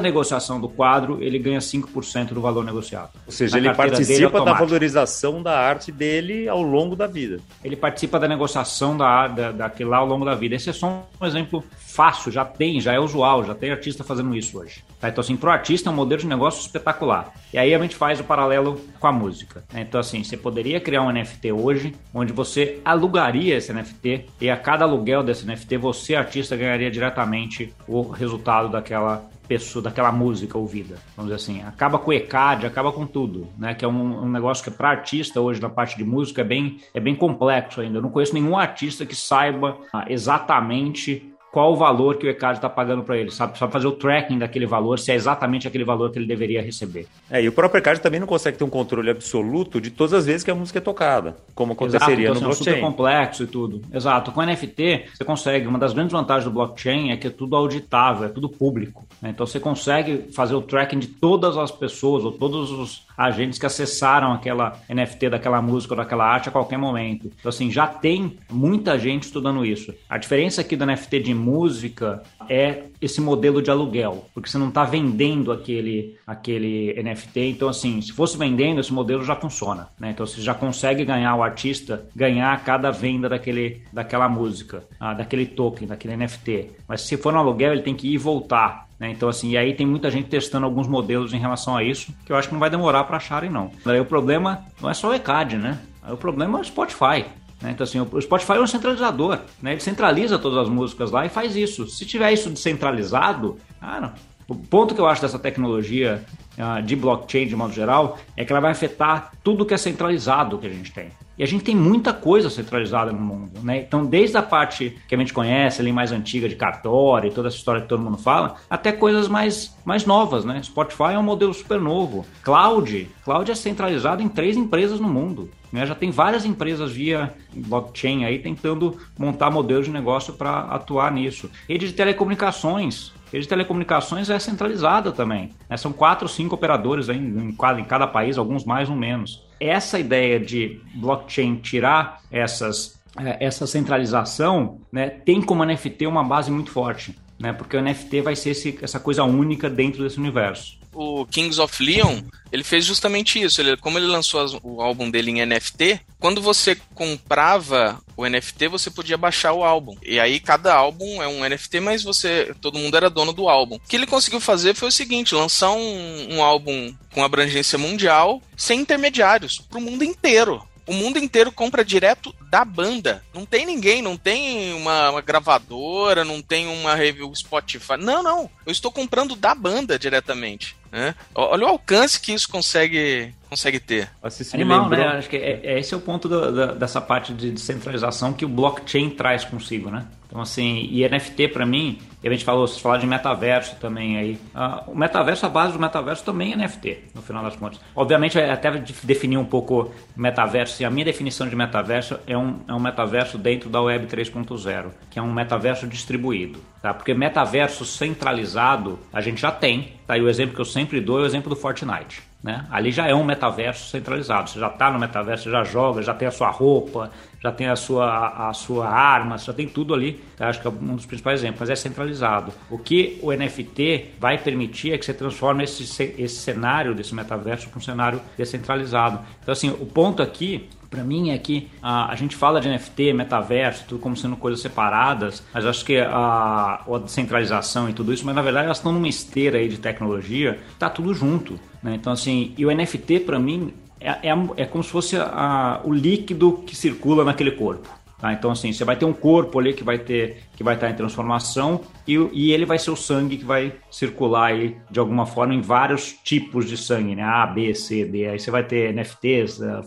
[0.00, 3.10] negociação do quadro ele ganha 5% do valor negociado.
[3.24, 7.38] Ou seja, ele participa da valorização da arte dele ao longo da vida.
[7.62, 10.56] Ele participa da negociação da, da, daquilo lá ao longo da vida.
[10.56, 11.62] Esse é só um exemplo
[12.00, 14.82] fácil, já tem, já é usual, já tem artista fazendo isso hoje.
[14.98, 15.08] Tá?
[15.08, 17.32] Então, assim, para o artista é um modelo de negócio espetacular.
[17.52, 19.62] E aí a gente faz o paralelo com a música.
[19.72, 19.82] Né?
[19.82, 24.56] Então, assim, você poderia criar um NFT hoje, onde você alugaria esse NFT e a
[24.56, 30.56] cada cada aluguel desse NFT, você, artista, ganharia diretamente o resultado daquela pessoa, daquela música
[30.56, 30.96] ouvida.
[31.16, 33.74] Vamos dizer assim, acaba com o ECAD, acaba com tudo, né?
[33.74, 36.78] Que é um, um negócio que para artista hoje na parte de música é bem,
[36.94, 37.98] é bem complexo ainda.
[37.98, 42.58] Eu não conheço nenhum artista que saiba ah, exatamente qual o valor que o ECAD
[42.58, 43.58] está pagando para ele, sabe?
[43.58, 47.06] Sabe fazer o tracking daquele valor, se é exatamente aquele valor que ele deveria receber.
[47.30, 50.26] É, e o próprio ECAD também não consegue ter um controle absoluto de todas as
[50.26, 52.72] vezes que a música é tocada, como aconteceria Exato, então, no assim, blockchain.
[52.72, 53.82] É super complexo e tudo.
[53.92, 54.32] Exato.
[54.32, 58.26] Com NFT, você consegue, uma das grandes vantagens do blockchain é que é tudo auditável,
[58.26, 59.06] é tudo público.
[59.20, 59.30] Né?
[59.30, 63.66] Então você consegue fazer o tracking de todas as pessoas ou todos os agentes que
[63.66, 67.30] acessaram aquela NFT daquela música ou daquela arte a qualquer momento.
[67.38, 69.92] Então, assim, já tem muita gente estudando isso.
[70.08, 74.68] A diferença aqui do NFT de música é esse modelo de aluguel, porque você não
[74.68, 77.40] está vendendo aquele, aquele NFT.
[77.50, 79.88] Então, assim, se fosse vendendo, esse modelo já funciona.
[79.98, 80.10] Né?
[80.10, 85.46] Então, você já consegue ganhar o artista, ganhar cada venda daquele, daquela música, ah, daquele
[85.46, 86.70] token, daquele NFT.
[86.86, 88.88] Mas se for no aluguel, ele tem que ir e voltar.
[88.98, 89.10] Né?
[89.10, 92.30] Então, assim, e aí tem muita gente testando alguns modelos em relação a isso, que
[92.30, 93.70] eu acho que não vai demorar para acharem, não.
[94.00, 95.78] O problema não é só o ECAD, né?
[96.08, 97.24] O problema é o Spotify.
[97.60, 97.72] Né?
[97.72, 99.72] Então, assim, o Spotify é um centralizador, né?
[99.72, 101.86] Ele centraliza todas as músicas lá e faz isso.
[101.86, 104.12] Se tiver isso descentralizado, ah, não.
[104.48, 106.24] O ponto que eu acho dessa tecnologia
[106.58, 110.58] uh, de blockchain de modo geral é que ela vai afetar tudo que é centralizado
[110.58, 111.10] que a gente tem.
[111.38, 113.78] E a gente tem muita coisa centralizada no mundo, né?
[113.78, 117.46] Então, desde a parte que a gente conhece ali mais antiga de cartório e toda
[117.46, 120.60] essa história que todo mundo fala, até coisas mais, mais novas, né?
[120.62, 122.26] Spotify é um modelo super novo.
[122.42, 125.48] Cloud, cloud é centralizado em três empresas no mundo.
[125.72, 125.86] Né?
[125.86, 131.50] Já tem várias empresas via blockchain aí tentando montar modelos de negócio para atuar nisso.
[131.68, 135.50] Rede de telecomunicações, rede de telecomunicações é centralizada também.
[135.68, 135.76] Né?
[135.76, 139.98] São quatro, cinco operadores aí em, cada, em cada país, alguns mais ou menos essa
[139.98, 146.70] ideia de blockchain tirar essas, é, essa centralização né, tem como NFT uma base muito
[146.70, 150.79] forte, né, porque o NFT vai ser esse, essa coisa única dentro desse universo.
[150.92, 152.22] O Kings of Leon,
[152.52, 153.60] ele fez justamente isso.
[153.60, 158.68] Ele, como ele lançou as, o álbum dele em NFT, quando você comprava o NFT,
[158.68, 159.96] você podia baixar o álbum.
[160.02, 163.76] E aí cada álbum é um NFT, mas você, todo mundo era dono do álbum.
[163.76, 168.42] O que ele conseguiu fazer foi o seguinte: lançar um, um álbum com abrangência mundial,
[168.56, 173.24] sem intermediários, para o mundo inteiro o mundo inteiro compra direto da banda.
[173.32, 177.96] Não tem ninguém, não tem uma, uma, gravadora, não tem uma review Spotify.
[177.96, 178.50] Não, não.
[178.66, 180.76] Eu estou comprando da banda diretamente.
[180.90, 181.14] Né?
[181.34, 184.10] Olha o alcance que isso consegue, consegue ter.
[184.54, 185.18] Animal, né?
[185.18, 188.44] Acho que é, é, esse é o ponto do, da, dessa parte de descentralização que
[188.44, 190.06] o blockchain traz consigo, né?
[190.30, 194.38] Então, assim, e NFT para mim, a gente falou, vocês falaram de metaverso também aí.
[194.54, 197.80] Uh, o metaverso, a base do metaverso também é NFT, no final das contas.
[197.96, 198.70] Obviamente, é até
[199.02, 203.36] definir um pouco metaverso, e a minha definição de metaverso é um, é um metaverso
[203.36, 206.60] dentro da Web 3.0, que é um metaverso distribuído.
[206.80, 206.94] Tá?
[206.94, 209.94] Porque metaverso centralizado a gente já tem.
[210.06, 210.16] Tá?
[210.16, 212.29] E o exemplo que eu sempre dou é o exemplo do Fortnite.
[212.42, 212.66] Né?
[212.70, 214.48] Ali já é um metaverso centralizado.
[214.48, 217.76] Você já está no metaverso, já joga, já tem a sua roupa, já tem a
[217.76, 220.22] sua, a sua arma, já tem tudo ali.
[220.36, 220.48] Tá?
[220.48, 222.52] Acho que é um dos principais exemplos, mas é centralizado.
[222.70, 225.82] O que o NFT vai permitir é que você transforme esse,
[226.18, 229.20] esse cenário desse metaverso para um cenário descentralizado.
[229.42, 233.12] Então, assim, o ponto aqui para mim é que a, a, gente fala de NFT,
[233.12, 238.26] metaverso, tudo como sendo coisas separadas, mas acho que a, a descentralização e tudo isso,
[238.26, 241.58] mas na verdade elas estão numa esteira aí de tecnologia, tá tudo junto.
[241.80, 241.94] Né?
[241.94, 245.92] Então, assim, e o NFT para mim é, é, é, como se fosse a, o
[245.92, 247.88] líquido que circula naquele corpo.
[248.20, 248.32] Tá?
[248.32, 250.94] Então, assim, você vai ter um corpo ali que vai ter que vai estar em
[250.94, 255.54] transformação e, e, ele vai ser o sangue que vai circular aí de alguma forma
[255.54, 257.22] em vários tipos de sangue, né?
[257.22, 258.26] A, B, C, D.
[258.28, 259.80] Aí você vai ter NFTs, eh,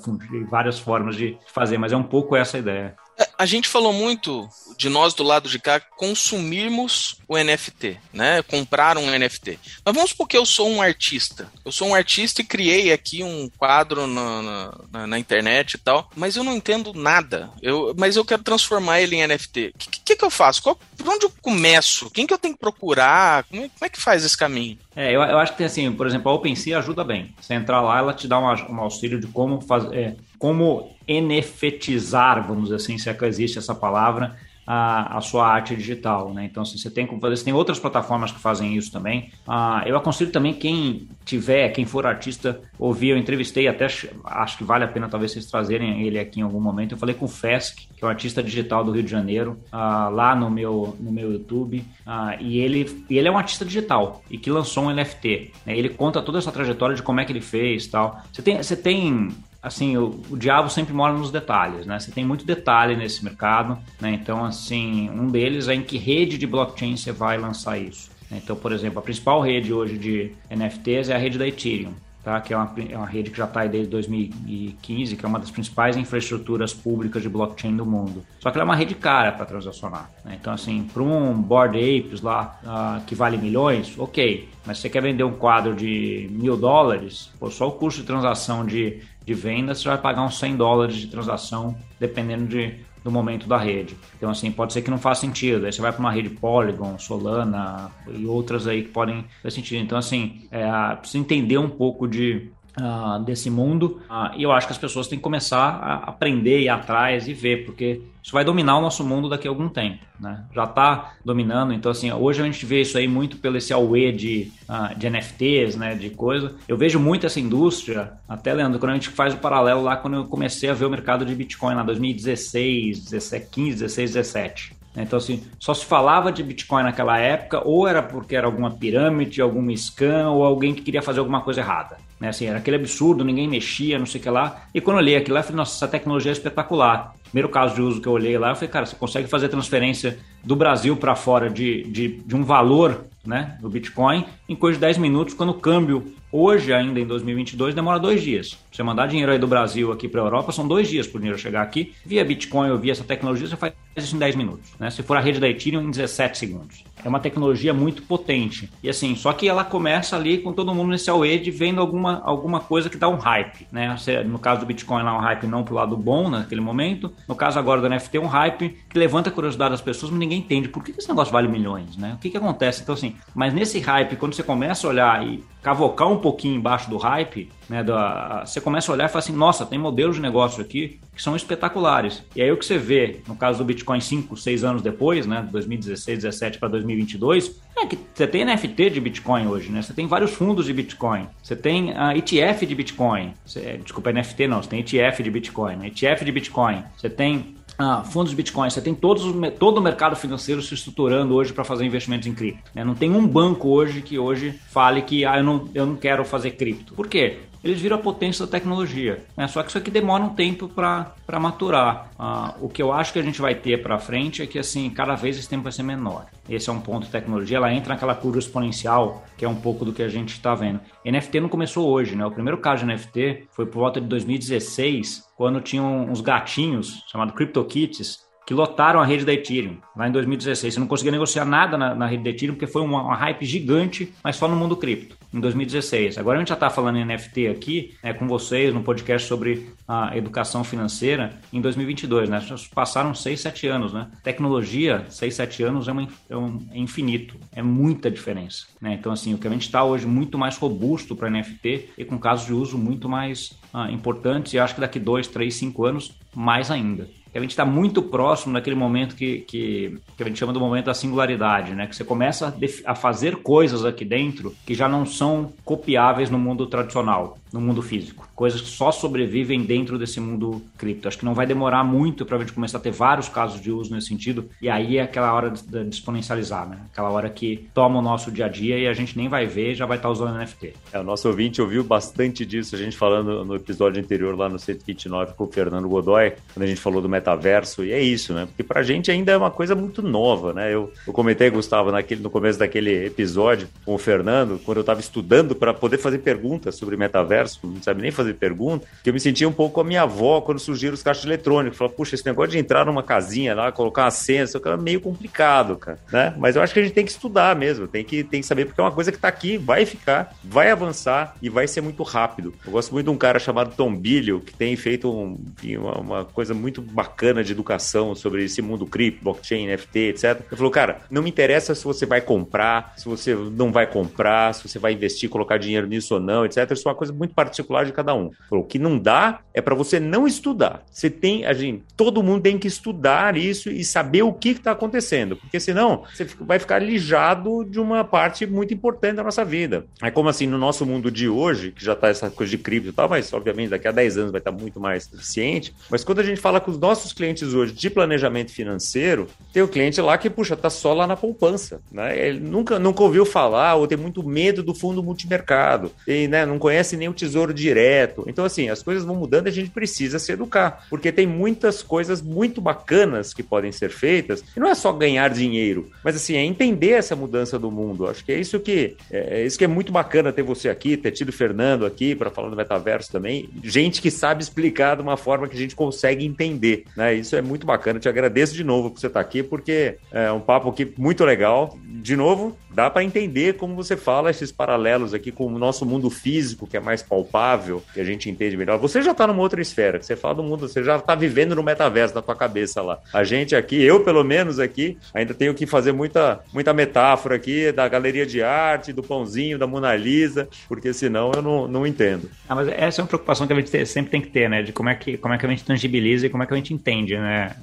[0.50, 2.96] várias formas de fazer, mas é um pouco essa a ideia.
[3.38, 8.42] A gente falou muito de nós do lado de cá consumirmos o NFT, né?
[8.44, 9.60] Comprar um NFT.
[9.86, 11.52] Mas vamos supor que eu sou um artista.
[11.64, 16.10] Eu sou um artista e criei aqui um quadro na, na, na internet e tal,
[16.16, 17.52] mas eu não entendo nada.
[17.62, 19.74] Eu, mas eu quero transformar ele em NFT.
[19.76, 20.62] O que, que, que, eu faço?
[20.62, 22.10] Qual, por onde eu começo?
[22.10, 23.44] Quem que eu tenho que procurar?
[23.46, 24.78] Como é, como é que faz esse caminho?
[24.96, 27.34] É, eu, eu, acho que tem assim, por exemplo, a OpenSea ajuda bem.
[27.40, 29.96] Você entrar lá, ela te dá um, auxílio de como fazer.
[29.96, 35.48] É, como NFTizar, vamos dizer assim, se é que existe essa palavra, a, a, sua
[35.48, 36.46] arte digital, né?
[36.46, 39.30] Então, assim, você tem você tem outras plataformas que fazem isso também.
[39.48, 44.64] Ah, eu aconselho também quem tiver, quem for artista, ouvir, eu entrevistei, até acho que
[44.64, 46.94] vale a pena talvez vocês trazerem ele aqui em algum momento.
[46.94, 50.10] Eu falei com o Fesc, que é um artista digital do Rio de Janeiro, ah,
[50.10, 54.38] lá no meu, no meu YouTube, ah, e ele, ele é um artista digital e
[54.38, 55.52] que lançou um NFT.
[55.66, 55.78] Né?
[55.78, 58.22] Ele conta toda essa trajetória de como é que ele fez, tal.
[58.32, 59.30] Você tem, você tem
[59.64, 61.98] assim, o, o, diabo sempre mora nos detalhes, né?
[61.98, 64.12] Você tem muito detalhe nesse mercado, né?
[64.12, 68.12] Então, assim, um deles é em que rede de blockchain você vai lançar isso.
[68.30, 72.40] Então, por exemplo, a principal rede hoje de NFTs é a rede da Ethereum tá?
[72.40, 75.40] que é uma, é uma rede que já está aí desde 2015, que é uma
[75.40, 78.24] das principais infraestruturas públicas de blockchain do mundo.
[78.40, 80.10] Só que ela é uma rede cara para transacionar.
[80.24, 80.38] Né?
[80.40, 84.50] Então, assim, para um Board Apes lá uh, que vale milhões, ok.
[84.66, 88.08] Mas se você quer vender um quadro de mil dólares, pô, só o custo de
[88.08, 93.12] transação de, de venda você vai pagar uns 100 dólares de transação, dependendo de do
[93.12, 93.98] momento da rede.
[94.16, 95.66] Então, assim, pode ser que não faça sentido.
[95.66, 99.84] Aí você vai para uma rede Polygon, Solana e outras aí que podem fazer sentido.
[99.84, 104.02] Então, assim, é, precisa entender um pouco de uh, desse mundo.
[104.10, 107.34] Uh, e eu acho que as pessoas têm que começar a aprender ir atrás e
[107.34, 110.06] ver, porque isso vai dominar o nosso mundo daqui a algum tempo.
[110.20, 110.44] Né?
[110.54, 114.12] Já está dominando, então assim, hoje a gente vê isso aí muito pelo esse auê
[114.12, 116.56] de, uh, de NFTs, né, de coisa.
[116.68, 120.16] Eu vejo muito essa indústria, até Leandro, quando a gente faz o paralelo lá, quando
[120.16, 124.84] eu comecei a ver o mercado de Bitcoin lá 2016, 17, 15, 16, 17.
[124.96, 129.42] Então, assim, só se falava de Bitcoin naquela época, ou era porque era alguma pirâmide,
[129.42, 131.98] alguma scam, ou alguém que queria fazer alguma coisa errada.
[132.24, 132.30] Né?
[132.30, 134.64] Assim, era aquele absurdo, ninguém mexia, não sei o que lá.
[134.74, 137.14] E quando eu olhei aquilo lá, eu falei, nossa, essa tecnologia é espetacular.
[137.26, 140.18] Primeiro caso de uso que eu olhei lá, eu falei, cara, você consegue fazer transferência
[140.42, 144.82] do Brasil para fora de, de, de um valor né, do Bitcoin em coisa de
[144.82, 148.58] 10 minutos, quando o câmbio Hoje, ainda em 2022, demora dois dias.
[148.72, 151.20] Você mandar dinheiro aí do Brasil aqui para a Europa, são dois dias para o
[151.20, 151.94] dinheiro chegar aqui.
[152.04, 154.72] Via Bitcoin ou via essa tecnologia, você faz isso em 10 minutos.
[154.80, 154.90] Né?
[154.90, 156.84] Se for a rede da Ethereum, em 17 segundos.
[157.06, 158.68] É uma tecnologia muito potente.
[158.82, 162.60] E assim, só que ela começa ali com todo mundo nesse away vendo alguma, alguma
[162.60, 163.68] coisa que dá um hype.
[163.72, 163.96] Né?
[164.26, 167.14] No caso do Bitcoin, lá um hype não para o lado bom naquele momento.
[167.28, 170.40] No caso agora do NFT, um hype que levanta a curiosidade das pessoas, mas ninguém
[170.40, 171.96] entende por que esse negócio vale milhões.
[171.96, 172.14] Né?
[172.16, 172.82] O que, que acontece?
[172.82, 176.90] Então, assim, mas nesse hype, quando você começa a olhar e cavocar um pouquinho embaixo
[176.90, 180.22] do hype, né, da, você começa a olhar e fala assim, nossa, tem modelos de
[180.22, 182.24] negócio aqui que são espetaculares.
[182.36, 185.48] E aí o que você vê, no caso do Bitcoin 5, 6 anos depois, né,
[185.52, 189.82] 2016, 17 para 2022, é que você tem NFT de Bitcoin hoje, né?
[189.82, 191.28] Você tem vários fundos de Bitcoin.
[191.42, 193.34] Você tem a uh, ETF de Bitcoin.
[193.46, 195.76] Você, desculpa, NFT não, você tem ETF de Bitcoin.
[195.78, 195.88] Né?
[195.88, 196.84] ETF de Bitcoin.
[196.96, 199.24] Você tem ah, fundos Bitcoin, você tem todos,
[199.58, 202.72] todo o mercado financeiro se estruturando hoje para fazer investimentos em cripto.
[202.74, 202.84] Né?
[202.84, 206.24] Não tem um banco hoje que hoje fale que ah, eu, não, eu não quero
[206.24, 206.94] fazer cripto.
[206.94, 207.40] Por quê?
[207.64, 209.24] eles viram a potência da tecnologia.
[209.38, 209.48] Né?
[209.48, 212.10] Só que isso aqui demora um tempo para maturar.
[212.20, 214.90] Ah, o que eu acho que a gente vai ter para frente é que assim
[214.90, 216.26] cada vez esse tempo vai ser menor.
[216.50, 217.58] Esse é um ponto de tecnologia.
[217.58, 220.80] Ela entra naquela curva exponencial, que é um pouco do que a gente está vendo.
[221.06, 222.26] NFT não começou hoje, né?
[222.26, 227.34] O primeiro caso de NFT foi por volta de 2016, quando tinham uns gatinhos chamados
[227.36, 230.74] CryptoKitties que lotaram a rede da Ethereum lá em 2016.
[230.74, 233.46] Você não conseguia negociar nada na, na rede da Ethereum porque foi uma, uma, hype
[233.46, 236.18] gigante, mas só no mundo cripto, em 2016.
[236.18, 239.70] Agora a gente já está falando em NFT aqui né, com vocês no podcast sobre
[239.88, 242.30] a educação financeira em 2022.
[242.30, 242.40] Né?
[242.74, 243.94] Passaram 6, 7 anos.
[243.94, 244.08] Né?
[244.22, 248.68] Tecnologia, 6, 7 anos é, uma, é, um, é infinito, é muita diferença.
[248.80, 248.94] Né?
[248.94, 252.20] Então, assim, o que a gente está hoje muito mais robusto para NFT e com
[252.20, 256.12] casos de uso muito mais ah, importantes e acho que daqui 2, 3, 5 anos
[256.36, 260.54] mais ainda a gente está muito próximo naquele momento que, que, que, a gente chama
[260.54, 261.88] do momento da singularidade, né?
[261.88, 262.48] Que você começa
[262.86, 267.62] a, a fazer coisas aqui dentro que já não são copiáveis no mundo tradicional no
[267.62, 268.28] mundo físico.
[268.36, 271.08] Coisas que só sobrevivem dentro desse mundo cripto.
[271.08, 273.72] Acho que não vai demorar muito para a gente começar a ter vários casos de
[273.72, 274.50] uso nesse sentido.
[274.60, 276.80] E aí é aquela hora de, exponencializar, né?
[276.92, 279.76] Aquela hora que toma o nosso dia a dia e a gente nem vai ver
[279.76, 280.74] já vai estar tá usando NFT.
[280.92, 284.58] É, o nosso ouvinte ouviu bastante disso, a gente falando no episódio anterior lá no
[284.58, 287.86] 129 com o Fernando Godoy, quando a gente falou do metaverso.
[287.86, 288.48] E é isso, né?
[288.48, 290.74] Porque para a gente ainda é uma coisa muito nova, né?
[290.74, 295.00] Eu, eu comentei, Gustavo, naquele, no começo daquele episódio com o Fernando, quando eu estava
[295.00, 299.20] estudando para poder fazer perguntas sobre metaverso não sabe nem fazer pergunta, que eu me
[299.20, 301.78] sentia um pouco a minha avó quando surgiram os caixas eletrônicos.
[301.78, 305.02] Falei, puxa, esse negócio de entrar numa casinha lá, colocar uma senha, isso é meio
[305.02, 306.34] complicado, cara, né?
[306.38, 308.66] Mas eu acho que a gente tem que estudar mesmo, tem que, tem que saber,
[308.66, 312.04] porque é uma coisa que tá aqui, vai ficar, vai avançar e vai ser muito
[312.04, 312.54] rápido.
[312.66, 315.38] Eu gosto muito de um cara chamado Tom Bilio, que tem feito um,
[315.78, 320.24] uma, uma, coisa muito bacana de educação sobre esse mundo cripto, blockchain, NFT, etc.
[320.24, 324.54] Ele falou, cara, não me interessa se você vai comprar, se você não vai comprar,
[324.54, 326.70] se você vai investir, colocar dinheiro nisso ou não, etc.
[326.72, 328.32] Isso é uma coisa muito particular de cada um.
[328.50, 330.84] O que não dá é para você não estudar.
[330.92, 334.72] Você tem, a gente, todo mundo tem que estudar isso e saber o que está
[334.72, 339.86] acontecendo, porque senão você vai ficar lijado de uma parte muito importante da nossa vida.
[340.02, 342.90] É como assim, no nosso mundo de hoje, que já está essa coisa de cripto
[342.90, 345.74] e tal, mas obviamente daqui a 10 anos vai estar tá muito mais eficiente.
[345.90, 349.68] Mas quando a gente fala com os nossos clientes hoje de planejamento financeiro, tem o
[349.68, 352.18] cliente lá que, puxa, tá só lá na poupança, né?
[352.28, 356.58] Ele nunca, nunca ouviu falar ou tem muito medo do fundo multimercado, e, né, não
[356.58, 358.26] conhece nem o tesouro direto.
[358.28, 361.82] Então, assim, as coisas vão mudando e a gente precisa se educar, porque tem muitas
[361.82, 366.36] coisas muito bacanas que podem ser feitas, e não é só ganhar dinheiro, mas assim,
[366.36, 368.08] é entender essa mudança do mundo.
[368.08, 370.98] Acho que é isso que é, é isso que é muito bacana ter você aqui,
[370.98, 373.50] ter tido o Fernando aqui para falar do metaverso também.
[373.64, 376.86] Gente que sabe explicar de uma forma que a gente consegue entender.
[376.98, 377.16] Né?
[377.16, 377.98] Isso é muito bacana.
[377.98, 381.24] Eu te agradeço de novo por você estar aqui, porque é um papo aqui muito
[381.24, 381.78] legal.
[381.86, 386.10] De novo, dá para entender como você fala esses paralelos aqui com o nosso mundo
[386.10, 388.78] físico, que é mais palpável, que a gente entende melhor.
[388.80, 391.64] Você já está numa outra esfera, você fala do mundo, você já está vivendo no
[391.64, 393.00] metaverso da tua cabeça lá.
[393.14, 397.72] A gente aqui, eu pelo menos aqui, ainda tenho que fazer muita, muita metáfora aqui
[397.72, 402.30] da galeria de arte, do pãozinho, da Mona Lisa, porque senão eu não, não entendo.
[402.48, 404.62] Ah, mas essa é uma preocupação que a gente sempre tem que ter, né?
[404.62, 406.58] De como é que, como é que a gente tangibiliza e como é que a
[406.58, 407.56] gente entende, né,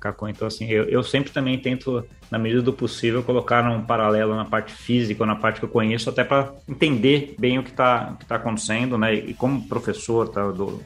[0.00, 0.28] Caco?
[0.28, 4.44] Então, assim, eu, eu sempre também tento, na medida do possível, colocar um paralelo na
[4.44, 8.24] parte física na parte que eu conheço, até para entender bem o que está que
[8.24, 10.80] tá acontecendo fazendo, né, e como professor, tá, do,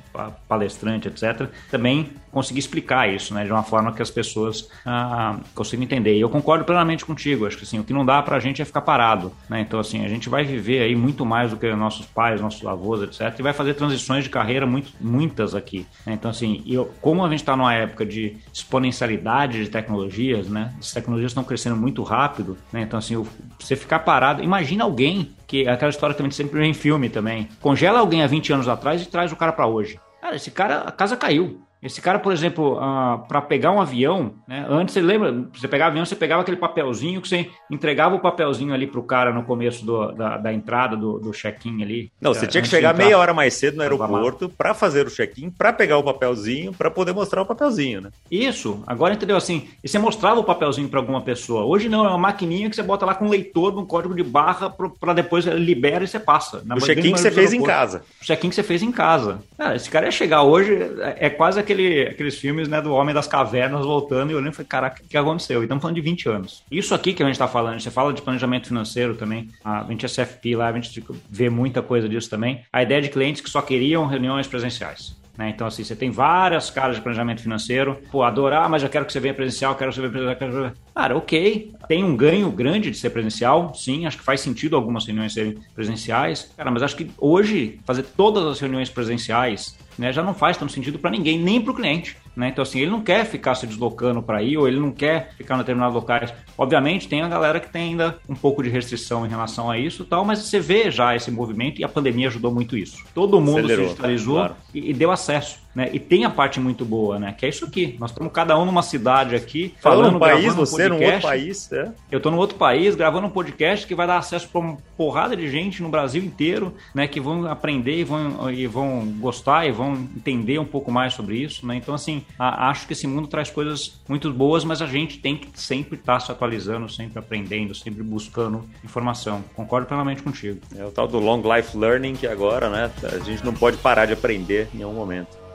[0.49, 5.85] palestrante, etc., também conseguir explicar isso, né, de uma forma que as pessoas ah, consigam
[5.85, 6.17] entender.
[6.17, 8.63] E eu concordo plenamente contigo, acho que assim, o que não dá para a gente
[8.63, 11.71] é ficar parado, né, então assim, a gente vai viver aí muito mais do que
[11.75, 15.87] nossos pais, nossos avós, etc., e vai fazer transições de carreira muito, muitas aqui.
[16.07, 16.15] Né?
[16.15, 20.93] Então assim, eu, como a gente está numa época de exponencialidade de tecnologias, né, as
[20.93, 23.23] tecnologias estão crescendo muito rápido, né, então assim,
[23.59, 27.49] você ficar parado, imagina alguém que aquela história também sempre vem em filme também.
[27.61, 29.99] Congela alguém há 20 anos atrás e traz o cara para hoje.
[30.21, 31.61] Cara, esse cara, a casa caiu.
[31.83, 34.67] Esse cara, por exemplo, uh, ah, para pegar um avião, né?
[34.69, 38.75] Antes você lembra, você pegava avião, você pegava aquele papelzinho que você entregava o papelzinho
[38.75, 42.13] ali pro cara no começo do, da, da, entrada do, do check-in ali.
[42.21, 45.51] Não, você tinha que chegar meia hora mais cedo no aeroporto para fazer o check-in,
[45.51, 48.11] para pegar o papelzinho, para poder mostrar o papelzinho, né?
[48.31, 48.83] Isso.
[48.87, 49.69] Agora entendeu assim?
[49.83, 51.65] E você mostrava o papelzinho para alguma pessoa.
[51.65, 54.23] Hoje não, é uma maquininha que você bota lá com um leitor, um código de
[54.23, 54.71] barra
[55.01, 56.63] para depois libera e você passa.
[56.65, 58.03] Na o check-in que você fez em casa.
[58.21, 59.43] O check-in que você fez em casa.
[59.57, 63.15] Cara, esse cara ia chegar hoje, é, é quase aquele, aqueles filmes né, do Homem
[63.15, 65.61] das Cavernas voltando e olhando e falei, caraca, o que aconteceu?
[65.61, 66.65] E estamos falando de 20 anos.
[66.71, 70.05] Isso aqui que a gente está falando, você fala de planejamento financeiro também, a gente
[70.05, 72.63] é CFP lá, a gente vê muita coisa disso também.
[72.73, 75.20] A ideia de clientes que só queriam reuniões presenciais.
[75.41, 75.49] Né?
[75.49, 77.99] Então, assim, você tem várias caras de planejamento financeiro.
[78.13, 80.37] Pô, adorar, mas eu quero que você venha presencial, quero que você venha presencial.
[80.37, 80.73] Quero...
[80.95, 81.73] Cara, ok.
[81.89, 84.05] Tem um ganho grande de ser presencial, sim.
[84.05, 86.53] Acho que faz sentido algumas reuniões serem presenciais.
[86.55, 90.73] Cara, mas acho que hoje, fazer todas as reuniões presenciais né, já não faz tanto
[90.73, 92.19] sentido para ninguém, nem para o cliente.
[92.41, 92.49] Né?
[92.49, 95.57] Então, assim, ele não quer ficar se deslocando para ir, ou ele não quer ficar
[95.57, 96.33] em determinados locais.
[96.57, 100.07] Obviamente, tem a galera que tem ainda um pouco de restrição em relação a isso
[100.07, 103.05] tal, mas você vê já esse movimento e a pandemia ajudou muito isso.
[103.15, 104.57] Todo mundo Acelerou, se digitalizou claro.
[104.75, 105.59] e, e deu acesso.
[105.75, 105.89] Né?
[105.93, 107.33] E tem a parte muito boa, né?
[107.37, 107.97] Que é isso aqui.
[107.99, 111.73] Nós estamos cada um numa cidade aqui, falando, um país, você um num outro país,
[111.73, 111.93] é?
[112.11, 115.37] Eu estou num outro país, gravando um podcast que vai dar acesso para uma porrada
[115.37, 117.07] de gente no Brasil inteiro, né?
[117.07, 121.37] Que vão aprender e vão, e vão gostar e vão entender um pouco mais sobre
[121.37, 121.77] isso, né?
[121.77, 125.37] Então, assim, a, acho que esse mundo traz coisas muito boas, mas a gente tem
[125.37, 129.45] que sempre estar tá se atualizando, sempre aprendendo, sempre buscando informação.
[129.55, 130.61] Concordo plenamente contigo.
[130.77, 132.91] É o tal do long life learning que agora, né?
[133.05, 135.50] A gente não pode parar de aprender em nenhum momento.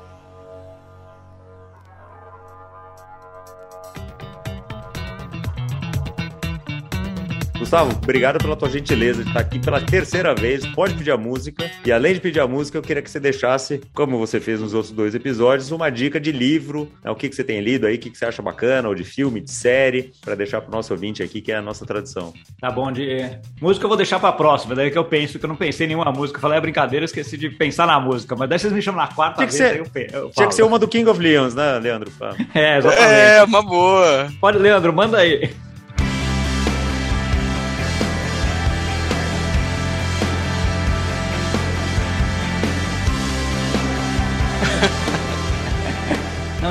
[7.66, 10.64] Gustavo, obrigado pela tua gentileza de estar aqui pela terceira vez.
[10.68, 11.68] Pode pedir a música.
[11.84, 14.76] E além de pedir a música, eu queria que você deixasse, como você fez nos
[14.76, 16.92] outros dois episódios, uma dica de livro.
[17.04, 17.10] Né?
[17.10, 19.04] O que, que você tem lido aí, o que, que você acha bacana, ou de
[19.04, 22.36] filme, de série, para deixar para o nosso ouvinte aqui, que é a nossa tradição.
[22.62, 25.50] Tá bom, de música eu vou deixar para próxima, daí que eu penso, que eu
[25.50, 26.38] não pensei em nenhuma música.
[26.38, 28.36] Eu falei, é brincadeira, esqueci de pensar na música.
[28.36, 30.62] Mas daí vocês me chamam na quarta tinha vez, ser, eu, eu Tinha que ser
[30.62, 32.12] uma do King of Leons, né, Leandro?
[32.54, 33.12] É, exatamente.
[33.12, 34.28] É, uma boa.
[34.40, 35.50] Pode, Leandro, manda aí.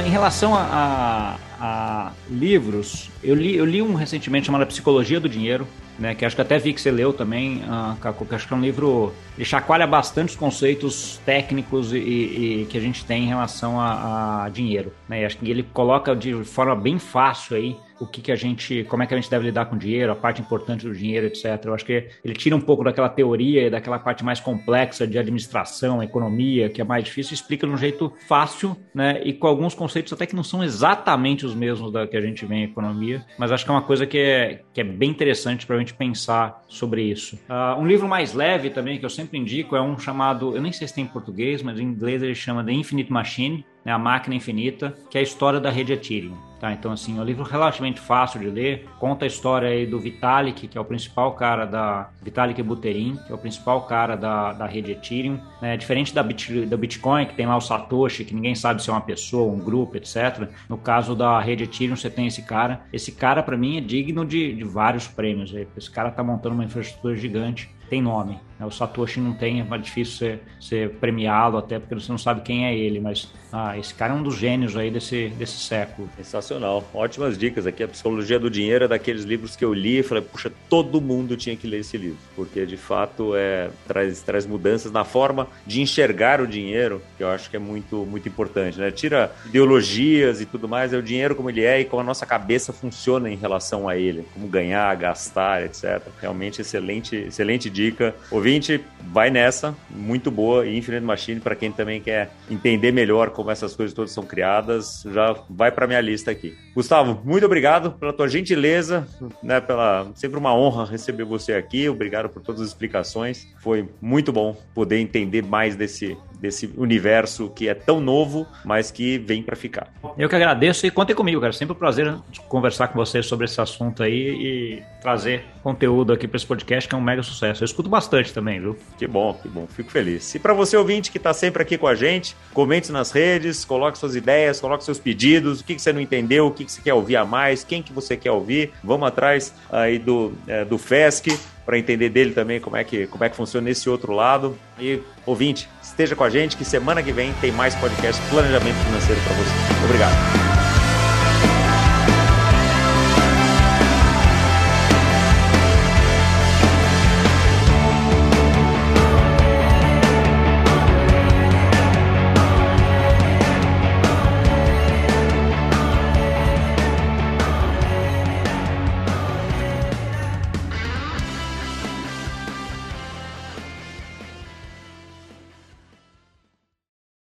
[0.04, 5.28] Em relação a, a, a, livros, eu li, eu li um recentemente chamado Psicologia do
[5.28, 5.66] Dinheiro,
[5.98, 8.56] né, que acho que até vi que você leu também, uh, que acho que é
[8.56, 13.28] um livro que chacoalha bastante os conceitos técnicos e, e que a gente tem em
[13.28, 14.92] relação a, a dinheiro.
[15.08, 18.84] Né, acho que ele coloca de forma bem fácil aí o que, que a gente,
[18.84, 21.44] como é que a gente deve lidar com dinheiro, a parte importante do dinheiro, etc.
[21.64, 25.18] Eu acho que ele tira um pouco daquela teoria e daquela parte mais complexa de
[25.18, 29.20] administração, economia, que é mais difícil, explica de um jeito fácil, né?
[29.24, 32.44] E com alguns conceitos até que não são exatamente os mesmos da que a gente
[32.46, 35.66] vê em economia, mas acho que é uma coisa que é, que é bem interessante
[35.66, 37.36] para a gente pensar sobre isso.
[37.48, 40.72] Uh, um livro mais leve também, que eu sempre indico, é um chamado, eu nem
[40.72, 43.98] sei se tem em português, mas em inglês ele chama The Infinite Machine, né, A
[43.98, 46.36] Máquina Infinita, que é a história da rede Ethereum.
[46.64, 46.72] Tá?
[46.72, 50.66] Então, assim, é um livro relativamente fácil de ler, conta a história aí do Vitalik,
[50.66, 52.08] que é o principal cara da...
[52.22, 55.38] Vitalik Buterin, que é o principal cara da, da rede Ethereum.
[55.60, 55.76] Né?
[55.76, 58.94] Diferente da, Bit, da Bitcoin, que tem lá o Satoshi, que ninguém sabe se é
[58.94, 60.48] uma pessoa, um grupo, etc.
[60.66, 62.80] No caso da rede Ethereum, você tem esse cara.
[62.90, 65.52] Esse cara, para mim, é digno de, de vários prêmios.
[65.76, 68.40] Esse cara tá montando uma infraestrutura gigante tem nome.
[68.58, 68.66] Né?
[68.66, 72.76] O Satoshi não tem, é difícil você, premiá-lo, até porque você não sabe quem é
[72.76, 76.08] ele, mas ah, esse cara é um dos gênios aí desse, desse século.
[76.16, 76.82] Sensacional.
[76.92, 77.82] Ótimas dicas aqui.
[77.82, 81.36] A Psicologia do Dinheiro é daqueles livros que eu li e falei, puxa, todo mundo
[81.36, 85.80] tinha que ler esse livro, porque de fato é, traz, traz mudanças na forma de
[85.80, 88.78] enxergar o dinheiro, que eu acho que é muito, muito importante.
[88.78, 88.90] Né?
[88.90, 92.26] Tira ideologias e tudo mais, é o dinheiro como ele é e como a nossa
[92.26, 96.02] cabeça funciona em relação a ele, como ganhar, gastar, etc.
[96.20, 98.14] Realmente excelente, excelente dica.
[98.54, 98.80] Ouvinte,
[99.12, 103.92] vai nessa, muito boa Infinite Machine, para quem também quer entender melhor como essas coisas
[103.92, 106.56] todas são criadas, já vai para minha lista aqui.
[106.72, 109.08] Gustavo, muito obrigado pela tua gentileza,
[109.42, 111.88] né, pela sempre uma honra receber você aqui.
[111.88, 113.48] Obrigado por todas as explicações.
[113.60, 119.16] Foi muito bom poder entender mais desse desse universo que é tão novo, mas que
[119.16, 119.88] vem para ficar.
[120.18, 121.54] Eu que agradeço e contem comigo, cara.
[121.54, 122.14] Sempre um prazer
[122.48, 126.94] conversar com vocês sobre esse assunto aí e trazer conteúdo aqui para esse podcast que
[126.94, 127.62] é um mega sucesso.
[127.62, 128.76] Eu escuto bastante também, viu?
[128.98, 129.66] Que bom, que bom.
[129.66, 130.34] Fico feliz.
[130.34, 133.96] E para você ouvinte que está sempre aqui com a gente, comente nas redes, coloque
[133.96, 136.82] suas ideias, coloque seus pedidos, o que, que você não entendeu, o que, que você
[136.82, 138.72] quer ouvir a mais, quem que você quer ouvir.
[138.82, 143.24] Vamos atrás aí do, é, do FESC para entender dele também como é, que, como
[143.24, 144.58] é que funciona esse outro lado.
[144.78, 149.20] E, ouvinte, esteja com a gente que semana que vem tem mais podcast Planejamento Financeiro
[149.22, 149.84] para você.
[149.84, 150.43] Obrigado.